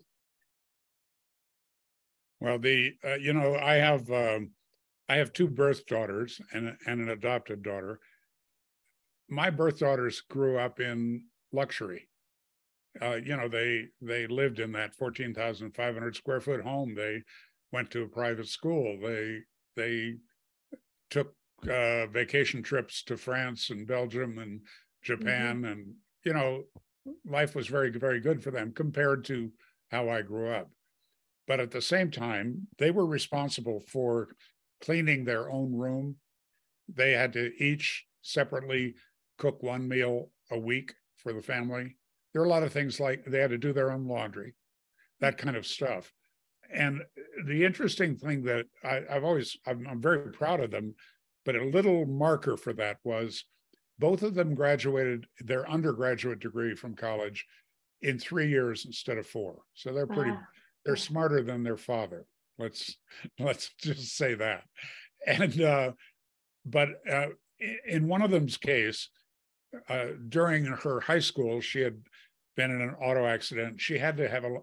Well, 2.45 2.59
the 2.59 2.93
uh, 3.03 3.15
you 3.15 3.33
know 3.33 3.55
I 3.55 3.73
have 3.77 4.07
um, 4.11 4.51
I 5.09 5.15
have 5.15 5.33
two 5.33 5.47
birth 5.47 5.87
daughters 5.87 6.39
and 6.53 6.77
and 6.85 7.01
an 7.01 7.09
adopted 7.09 7.63
daughter. 7.63 7.99
My 9.27 9.49
birth 9.49 9.79
daughters 9.79 10.21
grew 10.21 10.59
up 10.59 10.79
in 10.79 11.23
luxury. 11.51 12.07
Uh, 13.01 13.15
you 13.15 13.35
know 13.35 13.47
they 13.47 13.87
they 13.99 14.27
lived 14.27 14.59
in 14.59 14.73
that 14.73 14.93
fourteen 14.93 15.33
thousand 15.33 15.71
five 15.71 15.95
hundred 15.95 16.15
square 16.15 16.39
foot 16.39 16.61
home. 16.61 16.93
They 16.93 17.23
went 17.71 17.89
to 17.91 18.03
a 18.03 18.07
private 18.07 18.47
school. 18.47 18.99
They 19.01 19.39
they 19.75 20.17
took 21.09 21.33
uh, 21.67 22.05
vacation 22.05 22.61
trips 22.61 23.01
to 23.05 23.17
France 23.17 23.71
and 23.71 23.87
Belgium 23.87 24.37
and 24.37 24.61
Japan, 25.01 25.63
mm-hmm. 25.63 25.65
and 25.65 25.93
you 26.23 26.33
know 26.33 26.65
life 27.25 27.55
was 27.55 27.65
very 27.65 27.89
very 27.89 28.19
good 28.19 28.43
for 28.43 28.51
them 28.51 28.71
compared 28.71 29.25
to 29.25 29.51
how 29.89 30.09
I 30.09 30.21
grew 30.21 30.49
up. 30.49 30.69
But 31.47 31.59
at 31.59 31.71
the 31.71 31.81
same 31.81 32.11
time, 32.11 32.67
they 32.77 32.91
were 32.91 33.05
responsible 33.05 33.79
for 33.87 34.29
cleaning 34.81 35.23
their 35.23 35.49
own 35.49 35.75
room. 35.75 36.15
They 36.93 37.11
had 37.11 37.33
to 37.33 37.51
each 37.63 38.05
separately 38.21 38.95
cook 39.37 39.61
one 39.61 39.87
meal 39.87 40.29
a 40.51 40.59
week 40.59 40.93
for 41.17 41.33
the 41.33 41.41
family. 41.41 41.97
There 42.33 42.41
are 42.41 42.45
a 42.45 42.49
lot 42.49 42.63
of 42.63 42.73
things 42.73 42.99
like 42.99 43.23
they 43.25 43.39
had 43.39 43.51
to 43.51 43.57
do 43.57 43.73
their 43.73 43.91
own 43.91 44.07
laundry, 44.07 44.55
that 45.19 45.37
kind 45.37 45.55
of 45.55 45.65
stuff. 45.65 46.11
And 46.73 47.01
the 47.45 47.63
interesting 47.63 48.15
thing 48.15 48.43
that 48.43 48.65
I, 48.83 49.03
have 49.09 49.23
always, 49.23 49.55
I'm, 49.67 49.87
I'm 49.87 50.01
very 50.01 50.31
proud 50.31 50.59
of 50.59 50.71
them, 50.71 50.95
but 51.45 51.55
a 51.55 51.63
little 51.63 52.05
marker 52.05 52.57
for 52.57 52.73
that 52.73 52.97
was 53.03 53.45
both 53.99 54.23
of 54.23 54.33
them 54.33 54.55
graduated 54.55 55.27
their 55.39 55.69
undergraduate 55.69 56.39
degree 56.39 56.75
from 56.75 56.95
college 56.95 57.45
in 58.01 58.19
three 58.19 58.49
years 58.49 58.85
instead 58.85 59.17
of 59.17 59.27
four. 59.27 59.59
So 59.75 59.93
they're 59.93 60.07
pretty 60.07 60.31
wow 60.31 60.41
they're 60.85 60.95
smarter 60.95 61.41
than 61.41 61.63
their 61.63 61.77
father. 61.77 62.25
Let's 62.57 62.97
let's 63.39 63.71
just 63.81 64.15
say 64.15 64.35
that. 64.35 64.63
And 65.25 65.61
uh, 65.61 65.91
but 66.65 66.89
uh, 67.09 67.27
in 67.87 68.07
one 68.07 68.21
of 68.21 68.31
them's 68.31 68.57
case, 68.57 69.09
uh, 69.89 70.07
during 70.29 70.65
her 70.65 70.99
high 70.99 71.19
school, 71.19 71.61
she 71.61 71.79
had 71.79 71.97
been 72.55 72.71
in 72.71 72.81
an 72.81 72.95
auto 73.01 73.25
accident. 73.25 73.81
She 73.81 73.97
had 73.97 74.17
to 74.17 74.29
have 74.29 74.45
a, 74.45 74.57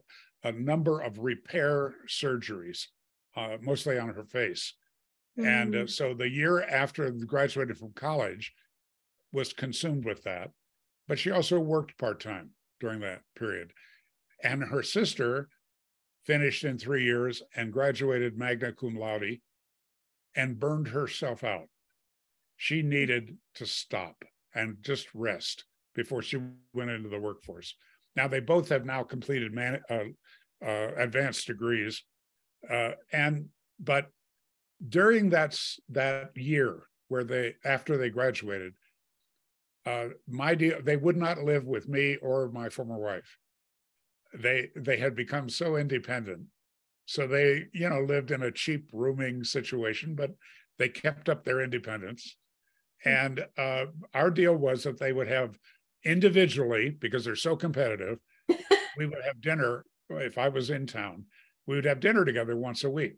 a 0.44 0.52
number 0.52 1.00
of 1.00 1.18
repair 1.18 1.94
surgeries, 2.08 2.86
uh, 3.36 3.58
mostly 3.60 3.98
on 3.98 4.08
her 4.10 4.24
face. 4.24 4.74
Mm. 5.38 5.62
And 5.62 5.74
uh, 5.74 5.78
mm. 5.80 5.90
so 5.90 6.14
the 6.14 6.28
year 6.28 6.62
after 6.62 7.10
graduated 7.10 7.78
from 7.78 7.92
college 7.92 8.52
was 9.32 9.52
consumed 9.52 10.04
with 10.04 10.22
that. 10.24 10.50
But 11.08 11.18
she 11.18 11.30
also 11.30 11.58
worked 11.58 11.98
part 11.98 12.20
time 12.20 12.50
during 12.80 13.00
that 13.00 13.22
period. 13.36 13.72
And 14.42 14.62
her 14.62 14.82
sister 14.82 15.48
finished 16.24 16.64
in 16.64 16.78
three 16.78 17.04
years 17.04 17.42
and 17.54 17.72
graduated 17.72 18.38
magna 18.38 18.72
cum 18.72 18.96
laude 18.96 19.40
and 20.34 20.58
burned 20.58 20.88
herself 20.88 21.44
out. 21.44 21.68
She 22.56 22.82
needed 22.82 23.36
to 23.56 23.66
stop 23.66 24.24
and 24.54 24.76
just 24.82 25.08
rest 25.14 25.64
before 25.94 26.22
she 26.22 26.38
went 26.72 26.90
into 26.90 27.08
the 27.08 27.18
workforce. 27.18 27.74
Now 28.16 28.28
they 28.28 28.40
both 28.40 28.68
have 28.68 28.84
now 28.84 29.02
completed 29.02 29.52
man, 29.52 29.80
uh, 29.90 30.04
uh, 30.64 30.90
advanced 30.96 31.46
degrees, 31.46 32.02
uh, 32.70 32.92
and 33.12 33.46
but 33.80 34.06
during 34.86 35.30
that 35.30 35.58
that 35.88 36.36
year 36.36 36.84
where 37.08 37.24
they 37.24 37.54
after 37.64 37.96
they 37.96 38.10
graduated, 38.10 38.74
uh, 39.86 40.08
my 40.28 40.54
deal 40.54 40.78
they 40.82 40.96
would 40.96 41.16
not 41.16 41.38
live 41.38 41.64
with 41.64 41.88
me 41.88 42.16
or 42.16 42.50
my 42.50 42.68
former 42.68 42.98
wife. 42.98 43.38
They 44.34 44.70
they 44.76 44.96
had 44.96 45.14
become 45.14 45.48
so 45.48 45.76
independent, 45.76 46.46
so 47.06 47.26
they 47.26 47.66
you 47.72 47.88
know 47.88 48.00
lived 48.00 48.30
in 48.30 48.42
a 48.42 48.52
cheap 48.52 48.88
rooming 48.92 49.44
situation, 49.44 50.14
but 50.14 50.30
they 50.78 50.88
kept 50.88 51.28
up 51.28 51.44
their 51.44 51.60
independence. 51.60 52.36
Hmm. 53.04 53.10
And 53.10 53.46
uh, 53.58 53.86
our 54.14 54.30
deal 54.30 54.56
was 54.56 54.84
that 54.84 54.98
they 54.98 55.12
would 55.12 55.28
have 55.28 55.58
individually, 56.04 56.90
because 56.90 57.24
they're 57.24 57.36
so 57.36 57.56
competitive, 57.56 58.18
we 58.96 59.06
would 59.06 59.22
have 59.24 59.40
dinner 59.40 59.84
if 60.10 60.38
I 60.38 60.48
was 60.48 60.70
in 60.70 60.86
town. 60.86 61.26
We 61.66 61.76
would 61.76 61.84
have 61.84 62.00
dinner 62.00 62.24
together 62.24 62.56
once 62.56 62.84
a 62.84 62.90
week, 62.90 63.14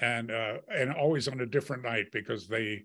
and 0.00 0.30
uh, 0.30 0.58
and 0.68 0.92
always 0.92 1.28
on 1.28 1.40
a 1.40 1.46
different 1.46 1.82
night 1.82 2.06
because 2.12 2.46
they 2.46 2.84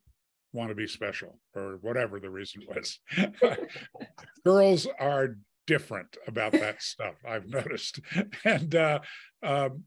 want 0.53 0.69
to 0.69 0.75
be 0.75 0.87
special 0.87 1.39
or 1.53 1.77
whatever 1.81 2.19
the 2.19 2.29
reason 2.29 2.61
was. 2.67 2.99
Girls 4.45 4.87
are 4.99 5.35
different 5.69 6.17
about 6.25 6.51
that 6.53 6.81
stuff. 6.81 7.13
I've 7.25 7.47
noticed, 7.47 7.99
and 8.43 8.73
uh, 8.73 8.99
um, 9.43 9.83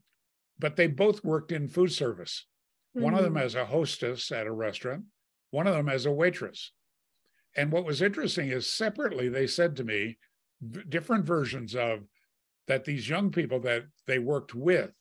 but 0.57 0.77
they 0.77 0.87
both 0.87 1.25
worked 1.25 1.51
in 1.51 1.67
food 1.67 1.91
service. 1.91 2.45
Mm-hmm. 2.95 3.03
One 3.03 3.13
of 3.13 3.23
them 3.23 3.33
mm-hmm. 3.33 3.43
as 3.43 3.55
a 3.55 3.65
hostess 3.65 4.31
at 4.31 4.47
a 4.47 4.51
restaurant, 4.51 5.03
one 5.51 5.67
of 5.67 5.75
them 5.75 5.89
as 5.89 6.05
a 6.05 6.11
waitress. 6.11 6.71
And 7.55 7.71
what 7.71 7.85
was 7.85 8.01
interesting 8.01 8.49
is 8.49 8.67
separately, 8.67 9.27
they 9.27 9.45
said 9.45 9.75
to 9.75 9.83
me 9.83 10.17
v- 10.61 10.83
different 10.87 11.25
versions 11.25 11.75
of 11.75 11.99
that 12.67 12.85
these 12.85 13.09
young 13.09 13.29
people 13.29 13.59
that 13.59 13.83
they 14.07 14.19
worked 14.19 14.55
with 14.55 14.91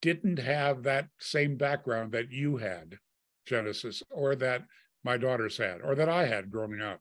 didn't 0.00 0.38
have 0.38 0.84
that 0.84 1.08
same 1.18 1.56
background 1.56 2.12
that 2.12 2.30
you 2.30 2.56
had, 2.56 2.98
Genesis, 3.46 4.02
or 4.10 4.36
that 4.36 4.62
my 5.02 5.16
daughters 5.16 5.58
had, 5.58 5.80
or 5.82 5.96
that 5.96 6.08
I 6.08 6.26
had 6.26 6.52
growing 6.52 6.80
up. 6.80 7.00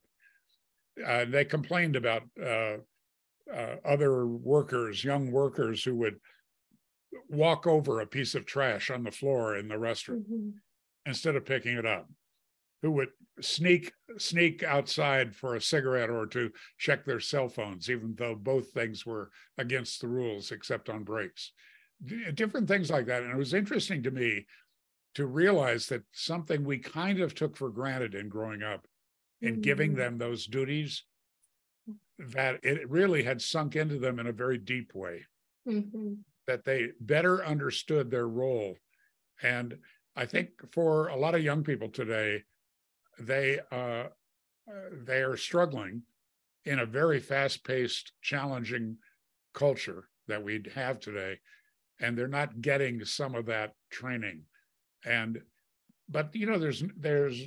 Uh, 1.06 1.26
they 1.26 1.46
complained 1.46 1.96
about 1.96 2.24
uh, 2.42 2.78
uh, 3.54 3.76
other 3.86 4.26
workers, 4.28 5.04
young 5.04 5.32
workers 5.32 5.84
who 5.84 5.96
would 5.96 6.20
walk 7.30 7.68
over 7.68 8.00
a 8.00 8.08
piece 8.08 8.36
of 8.36 8.46
trash 8.46 8.90
on 8.90 9.04
the 9.04 9.12
floor 9.12 9.56
in 9.56 9.68
the 9.68 9.78
restaurant 9.78 10.24
mm-hmm. 10.24 10.50
instead 11.06 11.36
of 11.36 11.46
picking 11.46 11.78
it 11.78 11.86
up 11.86 12.08
who 12.82 12.92
would 12.92 13.10
sneak 13.40 13.94
sneak 14.18 14.64
outside 14.64 15.36
for 15.36 15.56
a 15.56 15.62
cigarette 15.62 16.10
or 16.10 16.26
to 16.28 16.52
check 16.78 17.06
their 17.06 17.20
cell 17.20 17.48
phones, 17.48 17.90
even 17.90 18.16
though 18.18 18.36
both 18.36 18.72
things 18.72 19.06
were 19.06 19.30
against 19.58 20.02
the 20.02 20.08
rules 20.08 20.52
except 20.52 20.90
on 20.90 21.04
breaks. 21.04 21.52
Different 22.34 22.68
things 22.68 22.90
like 22.90 23.06
that. 23.06 23.24
And 23.24 23.32
it 23.32 23.38
was 23.38 23.54
interesting 23.54 24.04
to 24.04 24.12
me 24.12 24.48
to 25.16 25.28
realize 25.28 25.88
that 25.88 26.04
something 26.12 26.64
we 26.64 26.80
kind 26.80 27.20
of 27.20 27.36
took 27.36 27.56
for 27.56 27.70
granted 27.70 28.16
in 28.16 28.30
growing 28.30 28.64
up, 28.64 28.88
in 29.42 29.54
mm-hmm. 29.54 29.62
giving 29.62 29.96
them 29.96 30.18
those 30.18 30.46
duties, 30.46 31.04
that 32.20 32.60
it 32.64 32.90
really 32.90 33.24
had 33.24 33.42
sunk 33.42 33.76
into 33.76 33.98
them 33.98 34.20
in 34.20 34.28
a 34.28 34.32
very 34.32 34.58
deep 34.58 34.94
way. 34.94 35.26
Mm-hmm. 35.68 36.14
That 36.48 36.66
they 36.66 36.90
better 37.00 37.46
understood 37.46 38.10
their 38.10 38.28
role. 38.28 38.76
And 39.42 39.78
I 40.16 40.26
think 40.26 40.50
for 40.72 41.08
a 41.08 41.16
lot 41.16 41.36
of 41.36 41.44
young 41.44 41.64
people 41.64 41.90
today, 41.90 42.44
they 43.20 43.60
uh, 43.72 44.06
they 45.06 45.22
are 45.22 45.38
struggling 45.38 46.04
in 46.66 46.80
a 46.80 46.86
very 46.86 47.20
fast-paced, 47.20 48.12
challenging 48.22 48.98
culture 49.54 50.10
that 50.28 50.44
we 50.44 50.64
have 50.76 51.00
today, 51.00 51.40
and 52.00 52.18
they're 52.18 52.28
not 52.28 52.62
getting 52.62 53.04
some 53.04 53.36
of 53.36 53.46
that 53.48 53.74
training. 53.90 54.44
And 55.06 55.42
but 56.10 56.36
you 56.36 56.46
know, 56.46 56.60
there's 56.60 56.84
there's 56.98 57.42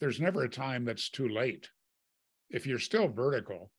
there's 0.00 0.20
never 0.20 0.44
a 0.44 0.48
time 0.48 0.84
that's 0.84 1.10
too 1.10 1.28
late. 1.28 1.68
If 2.50 2.66
you're 2.66 2.78
still 2.78 3.08
vertical, 3.08 3.70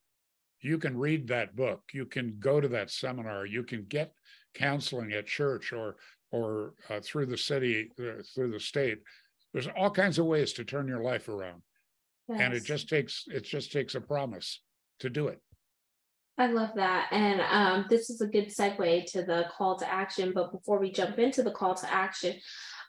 you 0.62 0.78
can 0.78 0.98
read 0.98 1.28
that 1.28 1.56
book, 1.56 1.82
you 1.94 2.06
can 2.06 2.38
go 2.40 2.60
to 2.60 2.68
that 2.70 2.90
seminar, 2.90 3.46
you 3.46 3.64
can 3.64 3.86
get 3.88 4.14
counseling 4.54 5.14
at 5.14 5.28
church 5.28 5.74
or 5.74 5.98
or 6.32 6.74
uh, 6.90 7.00
through 7.02 7.26
the 7.26 7.38
city, 7.38 7.90
uh, 8.00 8.22
through 8.36 8.52
the 8.52 8.60
state 8.60 9.00
there's 9.54 9.68
all 9.76 9.90
kinds 9.90 10.20
of 10.20 10.26
ways 10.26 10.54
to 10.54 10.64
turn 10.64 10.88
your 10.88 11.02
life 11.02 11.30
around 11.30 11.62
yes. 12.30 12.40
and 12.42 12.54
it 12.54 12.64
just 12.64 12.88
takes 12.88 13.24
it 13.28 13.44
just 13.44 13.72
takes 13.72 13.96
a 13.96 14.02
promise 14.02 14.62
to 15.00 15.10
do 15.10 15.28
it 15.28 15.42
I 16.40 16.46
love 16.46 16.70
that. 16.76 17.08
And 17.10 17.42
um, 17.42 17.88
this 17.90 18.12
is 18.12 18.22
a 18.22 18.28
good 18.28 18.50
segue 18.50 19.12
to 19.14 19.24
the 19.24 19.48
call 19.58 19.76
to 19.78 19.92
action. 19.92 20.34
But 20.36 20.52
before 20.52 20.78
we 20.78 20.92
jump 20.92 21.18
into 21.18 21.42
the 21.42 21.50
call 21.50 21.74
to 21.74 21.92
action, 21.92 22.36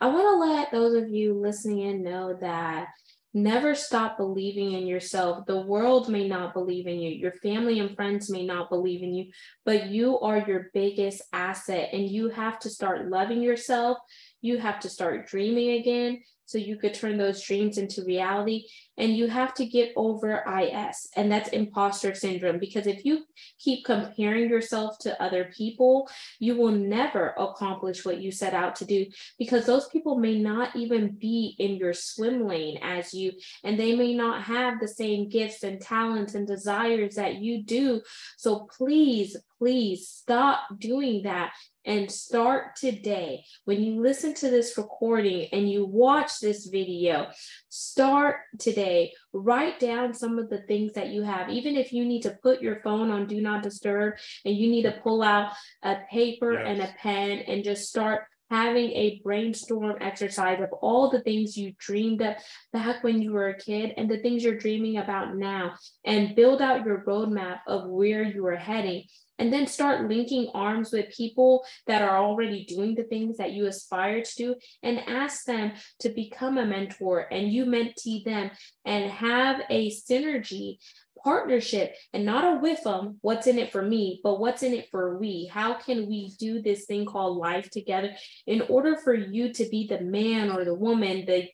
I 0.02 0.08
want 0.08 0.26
to 0.26 0.36
let 0.36 0.70
those 0.70 1.02
of 1.02 1.08
you 1.08 1.32
listening 1.32 1.78
in 1.78 2.02
know 2.02 2.36
that 2.42 2.88
never 3.34 3.74
stop 3.74 4.16
believing 4.16 4.72
in 4.72 4.86
yourself. 4.86 5.46
The 5.46 5.60
world 5.60 6.08
may 6.08 6.26
not 6.26 6.54
believe 6.54 6.86
in 6.86 6.98
you, 6.98 7.10
your 7.10 7.32
family 7.32 7.80
and 7.80 7.94
friends 7.94 8.30
may 8.30 8.44
not 8.44 8.70
believe 8.70 9.02
in 9.02 9.14
you, 9.14 9.30
but 9.64 9.86
you 9.86 10.18
are 10.20 10.38
your 10.38 10.70
biggest 10.72 11.22
asset. 11.32 11.90
And 11.92 12.08
you 12.08 12.30
have 12.30 12.58
to 12.60 12.70
start 12.70 13.08
loving 13.08 13.42
yourself. 13.42 13.98
You 14.40 14.58
have 14.58 14.80
to 14.80 14.88
start 14.88 15.26
dreaming 15.28 15.80
again 15.80 16.22
so 16.48 16.56
you 16.56 16.76
could 16.76 16.94
turn 16.94 17.18
those 17.18 17.42
dreams 17.42 17.76
into 17.76 18.02
reality. 18.04 18.64
And 18.96 19.14
you 19.14 19.28
have 19.28 19.52
to 19.54 19.66
get 19.66 19.92
over 19.96 20.42
IS, 20.60 21.08
and 21.14 21.30
that's 21.30 21.50
imposter 21.50 22.14
syndrome. 22.14 22.58
Because 22.58 22.86
if 22.86 23.04
you 23.04 23.24
keep 23.60 23.84
comparing 23.84 24.48
yourself 24.48 24.98
to 25.00 25.22
other 25.22 25.52
people, 25.56 26.08
you 26.40 26.56
will 26.56 26.72
never 26.72 27.34
accomplish 27.38 28.04
what 28.04 28.20
you 28.20 28.32
set 28.32 28.54
out 28.54 28.74
to 28.76 28.86
do 28.86 29.06
because 29.38 29.66
those 29.66 29.88
people 29.90 30.18
may 30.18 30.38
not 30.38 30.74
even 30.74 31.10
be 31.10 31.54
in 31.58 31.76
your 31.76 31.92
swim 31.92 32.46
lane 32.46 32.78
as 32.82 33.12
you, 33.12 33.32
and 33.62 33.78
they 33.78 33.94
may 33.94 34.14
not 34.14 34.42
have 34.42 34.80
the 34.80 34.88
same 34.88 35.28
gifts 35.28 35.62
and 35.62 35.80
talents 35.80 36.34
and 36.34 36.46
desires 36.46 37.16
that 37.16 37.36
you 37.36 37.62
do. 37.62 38.00
So 38.38 38.66
please, 38.76 39.36
please 39.58 40.08
stop 40.08 40.60
doing 40.78 41.22
that 41.22 41.52
and 41.84 42.10
start 42.10 42.76
today. 42.76 43.44
When 43.64 43.82
you 43.82 44.00
listen 44.02 44.34
to 44.34 44.50
this 44.50 44.76
recording 44.76 45.48
and 45.52 45.70
you 45.70 45.86
watch 45.86 46.40
this 46.40 46.66
video, 46.66 47.28
start 47.68 48.36
today. 48.58 49.12
Write 49.32 49.80
down 49.80 50.14
some 50.14 50.38
of 50.38 50.50
the 50.50 50.62
things 50.62 50.92
that 50.92 51.08
you 51.08 51.22
have, 51.22 51.48
even 51.50 51.76
if 51.76 51.92
you 51.92 52.04
need 52.04 52.22
to 52.22 52.38
put 52.42 52.62
your 52.62 52.80
phone 52.82 53.10
on 53.10 53.26
do 53.26 53.40
not 53.40 53.62
disturb 53.62 54.14
and 54.44 54.56
you 54.56 54.68
need 54.68 54.82
to 54.82 55.00
pull 55.02 55.22
out 55.22 55.52
a 55.82 55.96
paper 56.10 56.52
yes. 56.52 56.64
and 56.66 56.80
a 56.82 56.94
pen 57.00 57.38
and 57.38 57.64
just 57.64 57.88
start 57.88 58.24
having 58.50 58.90
a 58.90 59.20
brainstorm 59.24 59.96
exercise 60.00 60.60
of 60.60 60.72
all 60.80 61.10
the 61.10 61.20
things 61.20 61.56
you 61.56 61.72
dreamed 61.78 62.22
of 62.22 62.36
back 62.72 63.04
when 63.04 63.20
you 63.20 63.32
were 63.32 63.48
a 63.48 63.58
kid 63.58 63.92
and 63.96 64.10
the 64.10 64.18
things 64.18 64.42
you're 64.42 64.58
dreaming 64.58 64.98
about 64.98 65.36
now 65.36 65.72
and 66.04 66.36
build 66.36 66.62
out 66.62 66.84
your 66.84 67.04
roadmap 67.06 67.60
of 67.66 67.88
where 67.88 68.22
you 68.22 68.46
are 68.46 68.56
heading. 68.56 69.04
And 69.40 69.52
then 69.52 69.68
start 69.68 70.08
linking 70.08 70.50
arms 70.52 70.90
with 70.90 71.14
people 71.16 71.64
that 71.86 72.02
are 72.02 72.18
already 72.18 72.64
doing 72.64 72.96
the 72.96 73.04
things 73.04 73.36
that 73.36 73.52
you 73.52 73.66
aspire 73.66 74.20
to 74.20 74.34
do 74.36 74.54
and 74.82 74.98
ask 75.06 75.44
them 75.44 75.74
to 76.00 76.08
become 76.08 76.58
a 76.58 76.66
mentor 76.66 77.28
and 77.30 77.52
you 77.52 77.64
mentee 77.64 78.24
them 78.24 78.50
and 78.84 79.08
have 79.08 79.60
a 79.70 79.92
synergy 79.92 80.78
partnership 81.22 81.94
and 82.12 82.24
not 82.24 82.44
a 82.44 82.60
with 82.60 82.82
them 82.84 83.18
what's 83.22 83.46
in 83.46 83.58
it 83.58 83.72
for 83.72 83.82
me 83.82 84.20
but 84.22 84.40
what's 84.40 84.62
in 84.62 84.72
it 84.72 84.88
for 84.90 85.18
we 85.18 85.50
how 85.52 85.74
can 85.74 86.08
we 86.08 86.32
do 86.38 86.60
this 86.62 86.84
thing 86.86 87.04
called 87.04 87.36
life 87.36 87.70
together 87.70 88.14
in 88.46 88.60
order 88.62 88.96
for 88.96 89.14
you 89.14 89.52
to 89.52 89.68
be 89.68 89.86
the 89.86 90.00
man 90.00 90.50
or 90.50 90.64
the 90.64 90.74
woman 90.74 91.24
the 91.26 91.48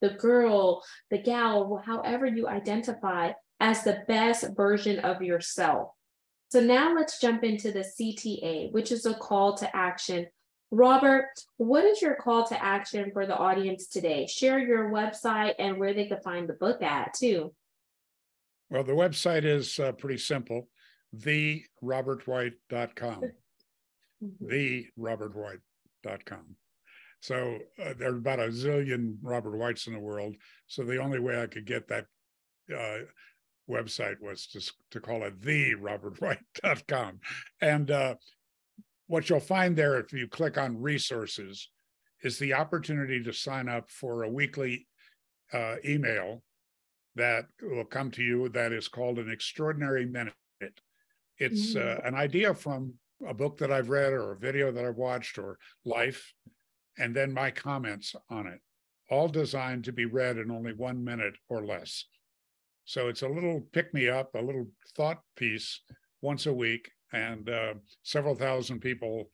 the 0.00 0.10
girl 0.10 0.82
the 1.10 1.18
gal 1.18 1.82
however 1.84 2.26
you 2.26 2.48
identify 2.48 3.32
as 3.60 3.82
the 3.84 4.02
best 4.08 4.46
version 4.56 4.98
of 5.00 5.22
yourself 5.22 5.90
so 6.50 6.58
now 6.58 6.92
let's 6.92 7.20
jump 7.20 7.44
into 7.44 7.70
the 7.70 7.84
CTA, 7.84 8.72
which 8.72 8.90
is 8.90 9.06
a 9.06 9.14
call 9.14 9.56
to 9.58 9.76
action. 9.76 10.26
Robert, 10.72 11.26
what 11.58 11.84
is 11.84 12.02
your 12.02 12.16
call 12.16 12.44
to 12.48 12.60
action 12.60 13.12
for 13.12 13.24
the 13.24 13.36
audience 13.36 13.86
today? 13.86 14.26
Share 14.26 14.58
your 14.58 14.90
website 14.90 15.54
and 15.60 15.78
where 15.78 15.94
they 15.94 16.06
can 16.06 16.20
find 16.22 16.48
the 16.48 16.54
book 16.54 16.82
at 16.82 17.14
too. 17.14 17.54
Well, 18.70 18.84
the 18.84 18.92
website 18.92 19.44
is 19.44 19.80
uh, 19.80 19.92
pretty 19.92 20.18
simple, 20.18 20.68
therobertwhite.com. 21.16 23.22
Mm-hmm. 24.22 24.82
therobertwhite.com. 25.02 26.56
So 27.20 27.58
uh, 27.82 27.94
there 27.98 28.12
are 28.12 28.16
about 28.16 28.40
a 28.40 28.48
zillion 28.48 29.16
Robert 29.22 29.56
Whites 29.56 29.86
in 29.86 29.92
the 29.92 29.98
world. 29.98 30.36
So 30.66 30.84
the 30.84 30.98
only 30.98 31.18
way 31.18 31.42
I 31.42 31.46
could 31.46 31.66
get 31.66 31.88
that 31.88 32.06
uh, 32.74 32.98
website 33.68 34.20
was 34.20 34.46
to, 34.48 34.72
to 34.92 35.00
call 35.00 35.24
it 35.24 35.40
the 35.42 35.74
robertwhite.com. 35.74 37.20
And 37.60 37.90
uh, 37.90 38.14
what 39.06 39.28
you'll 39.28 39.40
find 39.40 39.76
there, 39.76 39.98
if 39.98 40.12
you 40.12 40.28
click 40.28 40.58
on 40.58 40.80
resources, 40.80 41.68
is 42.22 42.38
the 42.38 42.54
opportunity 42.54 43.22
to 43.22 43.32
sign 43.32 43.68
up 43.68 43.90
for 43.90 44.22
a 44.22 44.30
weekly 44.30 44.86
uh, 45.52 45.76
email 45.84 46.42
that 47.20 47.44
will 47.62 47.84
come 47.84 48.10
to 48.12 48.22
you 48.22 48.48
that 48.48 48.72
is 48.72 48.88
called 48.88 49.18
an 49.18 49.30
extraordinary 49.30 50.06
minute. 50.06 50.32
It's 51.38 51.76
uh, 51.76 52.00
an 52.02 52.14
idea 52.14 52.54
from 52.54 52.94
a 53.26 53.34
book 53.34 53.58
that 53.58 53.70
I've 53.70 53.90
read 53.90 54.14
or 54.14 54.32
a 54.32 54.38
video 54.38 54.72
that 54.72 54.84
I've 54.86 54.96
watched 54.96 55.38
or 55.38 55.58
life, 55.84 56.32
and 56.98 57.14
then 57.14 57.32
my 57.32 57.50
comments 57.50 58.14
on 58.30 58.46
it, 58.46 58.60
all 59.10 59.28
designed 59.28 59.84
to 59.84 59.92
be 59.92 60.06
read 60.06 60.38
in 60.38 60.50
only 60.50 60.72
one 60.72 61.04
minute 61.04 61.34
or 61.50 61.64
less. 61.64 62.06
So 62.86 63.08
it's 63.08 63.22
a 63.22 63.28
little 63.28 63.66
pick 63.72 63.92
me 63.92 64.08
up, 64.08 64.34
a 64.34 64.40
little 64.40 64.66
thought 64.96 65.20
piece 65.36 65.80
once 66.22 66.46
a 66.46 66.54
week, 66.54 66.90
and 67.12 67.50
uh, 67.50 67.74
several 68.02 68.34
thousand 68.34 68.80
people 68.80 69.28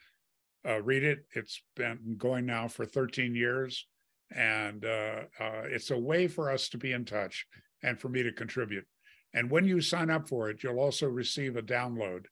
uh, 0.68 0.83
read 0.83 1.05
it. 1.05 1.20
It's 1.35 1.62
been 1.77 2.16
going 2.18 2.46
now 2.46 2.66
for 2.66 2.85
13 2.85 3.37
years, 3.37 3.87
and 4.35 4.85
uh, 4.85 5.20
uh, 5.38 5.62
it's 5.66 5.92
a 5.92 5.99
way 5.99 6.27
for 6.27 6.51
us 6.51 6.68
to 6.70 6.79
be 6.79 6.92
in 6.92 7.05
touch 7.05 7.46
and 7.83 7.99
for 8.01 8.09
me 8.09 8.23
to 8.23 8.33
contribute. 8.33 8.87
And 9.35 9.51
when 9.51 9.65
you 9.65 9.81
sign 9.81 10.11
up 10.11 10.29
for 10.29 10.49
it, 10.49 10.62
you'll 10.62 10.81
also 10.81 11.07
receive 11.07 11.57
a 11.57 11.62
download 11.62 12.25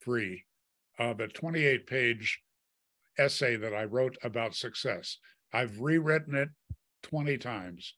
free 0.00 0.44
of 0.98 1.20
a 1.20 1.28
28 1.28 1.86
page 1.86 2.40
essay 3.18 3.56
that 3.56 3.74
I 3.74 3.84
wrote 3.84 4.16
about 4.22 4.54
success. 4.54 5.18
I've 5.52 5.78
rewritten 5.80 6.34
it 6.34 6.48
20 7.02 7.38
times, 7.38 7.94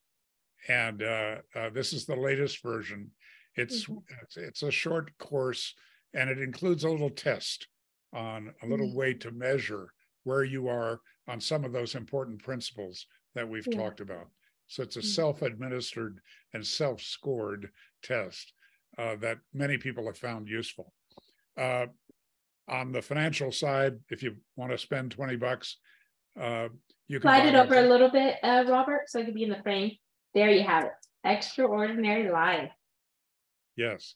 and 0.69 1.03
uh, 1.03 1.37
uh, 1.55 1.71
this 1.71 1.93
is 1.93 2.07
the 2.07 2.17
latest 2.17 2.63
version. 2.63 3.11
It's, 3.57 3.85
mm-hmm. 3.85 3.99
it's, 4.23 4.37
it's 4.37 4.63
a 4.63 4.71
short 4.71 5.17
course, 5.19 5.75
and 6.15 6.31
it 6.31 6.41
includes 6.41 6.85
a 6.85 6.91
little 6.91 7.11
test 7.11 7.67
on 8.13 8.53
a 8.63 8.67
little 8.67 8.89
mm-hmm. 8.89 8.99
way 8.99 9.15
to 9.15 9.31
measure 9.31 9.93
where 10.25 10.45
you 10.45 10.69
are 10.69 11.01
on 11.29 11.41
some 11.41 11.65
of 11.65 11.73
those 11.73 11.95
important 11.95 12.43
principles 12.43 13.07
that 13.35 13.49
we've 13.49 13.67
yeah. 13.71 13.79
talked 13.79 14.01
about. 14.01 14.27
So 14.71 14.85
it's 14.85 14.95
a 14.95 15.01
mm-hmm. 15.01 15.09
self-administered 15.09 16.21
and 16.55 16.65
self-scored 16.65 17.71
test 18.05 18.53
uh, 18.97 19.17
that 19.17 19.39
many 19.53 19.77
people 19.77 20.07
have 20.07 20.17
found 20.17 20.49
useful. 20.49 20.93
Uh, 21.59 21.87
on 22.69 22.93
the 22.93 23.03
financial 23.03 23.51
side, 23.51 23.99
if 24.11 24.23
you 24.23 24.37
want 24.55 24.71
to 24.71 24.79
spend 24.79 25.11
20 25.11 25.37
bucks, 25.37 25.77
uh, 26.41 26.69
you 27.09 27.19
can 27.19 27.29
slide 27.29 27.47
it 27.47 27.57
over 27.57 27.75
a 27.75 27.89
little 27.89 28.11
bit, 28.11 28.37
uh, 28.45 28.65
Robert, 28.69 29.03
so 29.09 29.19
it 29.19 29.25
could 29.25 29.35
be 29.35 29.43
in 29.43 29.51
the 29.51 29.61
frame. 29.65 29.91
There 30.35 30.51
you 30.51 30.63
have 30.63 30.85
it. 30.85 30.93
Extraordinary 31.25 32.31
Life. 32.31 32.71
Yes. 33.77 34.15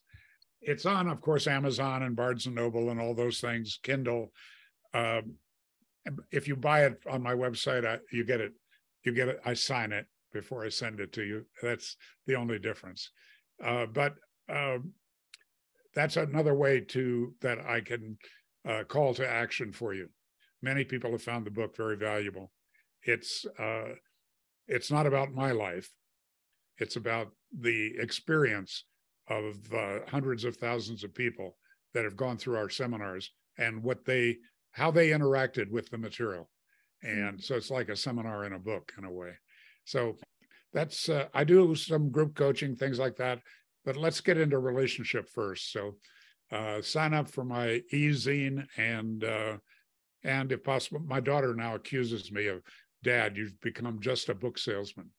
It's 0.61 0.85
on, 0.85 1.09
of 1.09 1.19
course, 1.19 1.47
Amazon 1.47 2.01
and 2.01 2.15
Barnes 2.15 2.45
and 2.45 2.55
Noble 2.55 2.91
and 2.91 3.01
all 3.01 3.13
those 3.13 3.41
things, 3.41 3.77
Kindle. 3.83 4.31
Um, 4.93 5.33
if 6.31 6.47
you 6.47 6.55
buy 6.55 6.85
it 6.85 7.01
on 7.09 7.21
my 7.21 7.33
website, 7.33 7.85
I, 7.85 7.99
you 8.09 8.23
get 8.23 8.39
it. 8.39 8.53
You 9.03 9.11
get 9.11 9.27
it. 9.27 9.41
I 9.45 9.53
sign 9.53 9.91
it 9.91 10.07
before 10.35 10.65
I 10.65 10.69
send 10.69 10.99
it 10.99 11.13
to 11.13 11.23
you. 11.23 11.45
That's 11.63 11.95
the 12.27 12.35
only 12.35 12.59
difference. 12.59 13.09
Uh, 13.63 13.85
but 13.85 14.15
um, 14.49 14.91
that's 15.95 16.17
another 16.17 16.53
way 16.53 16.81
to 16.81 17.33
that 17.41 17.59
I 17.65 17.79
can 17.79 18.17
uh, 18.67 18.83
call 18.83 19.13
to 19.13 19.27
action 19.27 19.71
for 19.71 19.93
you. 19.93 20.09
Many 20.61 20.83
people 20.83 21.11
have 21.11 21.23
found 21.23 21.45
the 21.45 21.51
book 21.51 21.77
very 21.77 21.95
valuable. 21.95 22.51
It's 23.03 23.45
uh, 23.57 23.93
it's 24.67 24.91
not 24.91 25.07
about 25.07 25.33
my 25.33 25.51
life. 25.51 25.89
It's 26.79 26.97
about 26.97 27.29
the 27.57 27.93
experience 27.97 28.83
of 29.29 29.55
uh, 29.73 29.99
hundreds 30.07 30.43
of 30.43 30.57
thousands 30.57 31.03
of 31.05 31.15
people 31.15 31.55
that 31.93 32.03
have 32.03 32.17
gone 32.17 32.37
through 32.37 32.57
our 32.57 32.69
seminars 32.69 33.31
and 33.57 33.81
what 33.81 34.03
they 34.05 34.37
how 34.71 34.91
they 34.91 35.09
interacted 35.09 35.71
with 35.71 35.89
the 35.89 35.97
material. 35.97 36.49
And 37.03 37.41
so 37.41 37.55
it's 37.55 37.71
like 37.71 37.87
a 37.87 37.95
seminar 37.95 38.43
in 38.43 38.53
a 38.53 38.59
book 38.59 38.91
in 38.97 39.05
a 39.05 39.11
way. 39.11 39.31
So 39.85 40.17
that's 40.73 41.09
uh, 41.09 41.27
I 41.33 41.43
do 41.43 41.73
some 41.75 42.09
group 42.09 42.35
coaching 42.35 42.75
things 42.75 42.99
like 42.99 43.15
that, 43.17 43.39
but 43.85 43.95
let's 43.95 44.21
get 44.21 44.37
into 44.37 44.59
relationship 44.59 45.29
first. 45.29 45.71
So 45.71 45.95
uh, 46.51 46.81
sign 46.81 47.13
up 47.13 47.29
for 47.29 47.43
my 47.43 47.81
e-zine 47.91 48.65
and 48.77 49.23
uh, 49.23 49.57
and 50.23 50.51
if 50.51 50.63
possible, 50.63 50.99
my 50.99 51.19
daughter 51.19 51.53
now 51.55 51.75
accuses 51.75 52.31
me 52.31 52.47
of 52.47 52.61
dad, 53.03 53.37
you've 53.37 53.59
become 53.61 53.99
just 53.99 54.29
a 54.29 54.35
book 54.35 54.57
salesman. 54.57 55.11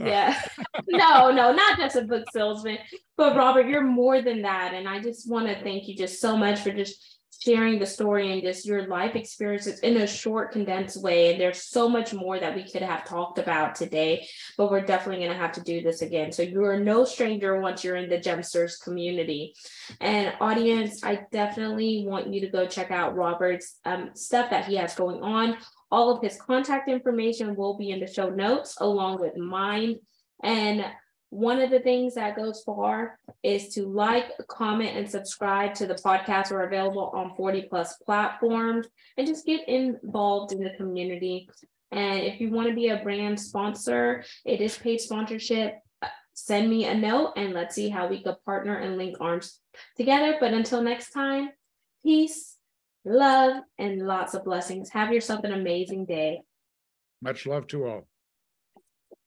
Uh, 0.00 0.06
yeah. 0.06 0.42
no, 0.88 1.30
no, 1.30 1.52
not 1.52 1.78
just 1.78 1.96
a 1.96 2.02
book 2.02 2.24
salesman, 2.32 2.78
but 3.16 3.36
Robert, 3.36 3.66
you're 3.66 3.84
more 3.84 4.22
than 4.22 4.42
that. 4.42 4.72
And 4.74 4.88
I 4.88 5.00
just 5.00 5.30
want 5.30 5.46
to 5.46 5.62
thank 5.62 5.86
you 5.86 5.96
just 5.96 6.20
so 6.20 6.36
much 6.36 6.60
for 6.60 6.72
just 6.72 7.15
sharing 7.38 7.78
the 7.78 7.86
story 7.86 8.32
and 8.32 8.42
just 8.42 8.66
your 8.66 8.88
life 8.88 9.14
experiences 9.14 9.78
in 9.80 9.98
a 9.98 10.06
short, 10.06 10.52
condensed 10.52 11.00
way. 11.02 11.30
And 11.30 11.40
there's 11.40 11.62
so 11.62 11.88
much 11.88 12.12
more 12.12 12.38
that 12.38 12.54
we 12.54 12.68
could 12.68 12.82
have 12.82 13.04
talked 13.04 13.38
about 13.38 13.74
today, 13.74 14.26
but 14.56 14.70
we're 14.70 14.84
definitely 14.84 15.24
going 15.24 15.36
to 15.36 15.38
have 15.38 15.52
to 15.52 15.62
do 15.62 15.82
this 15.82 16.02
again. 16.02 16.32
So 16.32 16.42
you 16.42 16.64
are 16.64 16.80
no 16.80 17.04
stranger 17.04 17.60
once 17.60 17.84
you're 17.84 17.96
in 17.96 18.08
the 18.08 18.18
Gemsters 18.18 18.82
community. 18.82 19.54
And 20.00 20.34
audience, 20.40 21.04
I 21.04 21.20
definitely 21.30 22.04
want 22.06 22.32
you 22.32 22.40
to 22.40 22.48
go 22.48 22.66
check 22.66 22.90
out 22.90 23.14
Robert's 23.14 23.78
um, 23.84 24.10
stuff 24.14 24.50
that 24.50 24.66
he 24.66 24.76
has 24.76 24.94
going 24.94 25.22
on. 25.22 25.56
All 25.90 26.10
of 26.10 26.22
his 26.22 26.40
contact 26.40 26.88
information 26.88 27.54
will 27.54 27.76
be 27.76 27.90
in 27.90 28.00
the 28.00 28.12
show 28.12 28.28
notes 28.28 28.76
along 28.80 29.20
with 29.20 29.36
mine. 29.36 29.96
And 30.42 30.84
one 31.30 31.60
of 31.60 31.70
the 31.70 31.80
things 31.80 32.14
that 32.14 32.36
goes 32.36 32.62
far 32.62 33.18
is 33.42 33.74
to 33.74 33.86
like, 33.86 34.30
comment, 34.48 34.96
and 34.96 35.10
subscribe 35.10 35.74
to 35.74 35.86
the 35.86 35.94
podcast. 35.94 36.50
We're 36.50 36.66
available 36.66 37.10
on 37.14 37.34
40 37.36 37.62
plus 37.62 37.96
platforms 37.96 38.86
and 39.16 39.26
just 39.26 39.44
get 39.44 39.68
involved 39.68 40.52
in 40.52 40.60
the 40.60 40.74
community. 40.76 41.48
And 41.90 42.20
if 42.20 42.40
you 42.40 42.50
want 42.50 42.68
to 42.68 42.74
be 42.74 42.88
a 42.88 43.02
brand 43.02 43.40
sponsor, 43.40 44.24
it 44.44 44.60
is 44.60 44.78
paid 44.78 45.00
sponsorship. 45.00 45.74
Uh, 46.02 46.08
send 46.34 46.70
me 46.70 46.84
a 46.84 46.94
note 46.94 47.32
and 47.36 47.52
let's 47.52 47.74
see 47.74 47.88
how 47.88 48.06
we 48.06 48.22
could 48.22 48.36
partner 48.44 48.76
and 48.76 48.96
link 48.96 49.16
arms 49.20 49.60
together. 49.96 50.36
But 50.40 50.54
until 50.54 50.82
next 50.82 51.10
time, 51.10 51.50
peace, 52.04 52.56
love, 53.04 53.62
and 53.78 54.06
lots 54.06 54.34
of 54.34 54.44
blessings. 54.44 54.90
Have 54.90 55.12
yourself 55.12 55.44
an 55.44 55.52
amazing 55.52 56.06
day. 56.06 56.42
Much 57.20 57.46
love 57.46 57.66
to 57.68 57.86
all. 57.86 58.08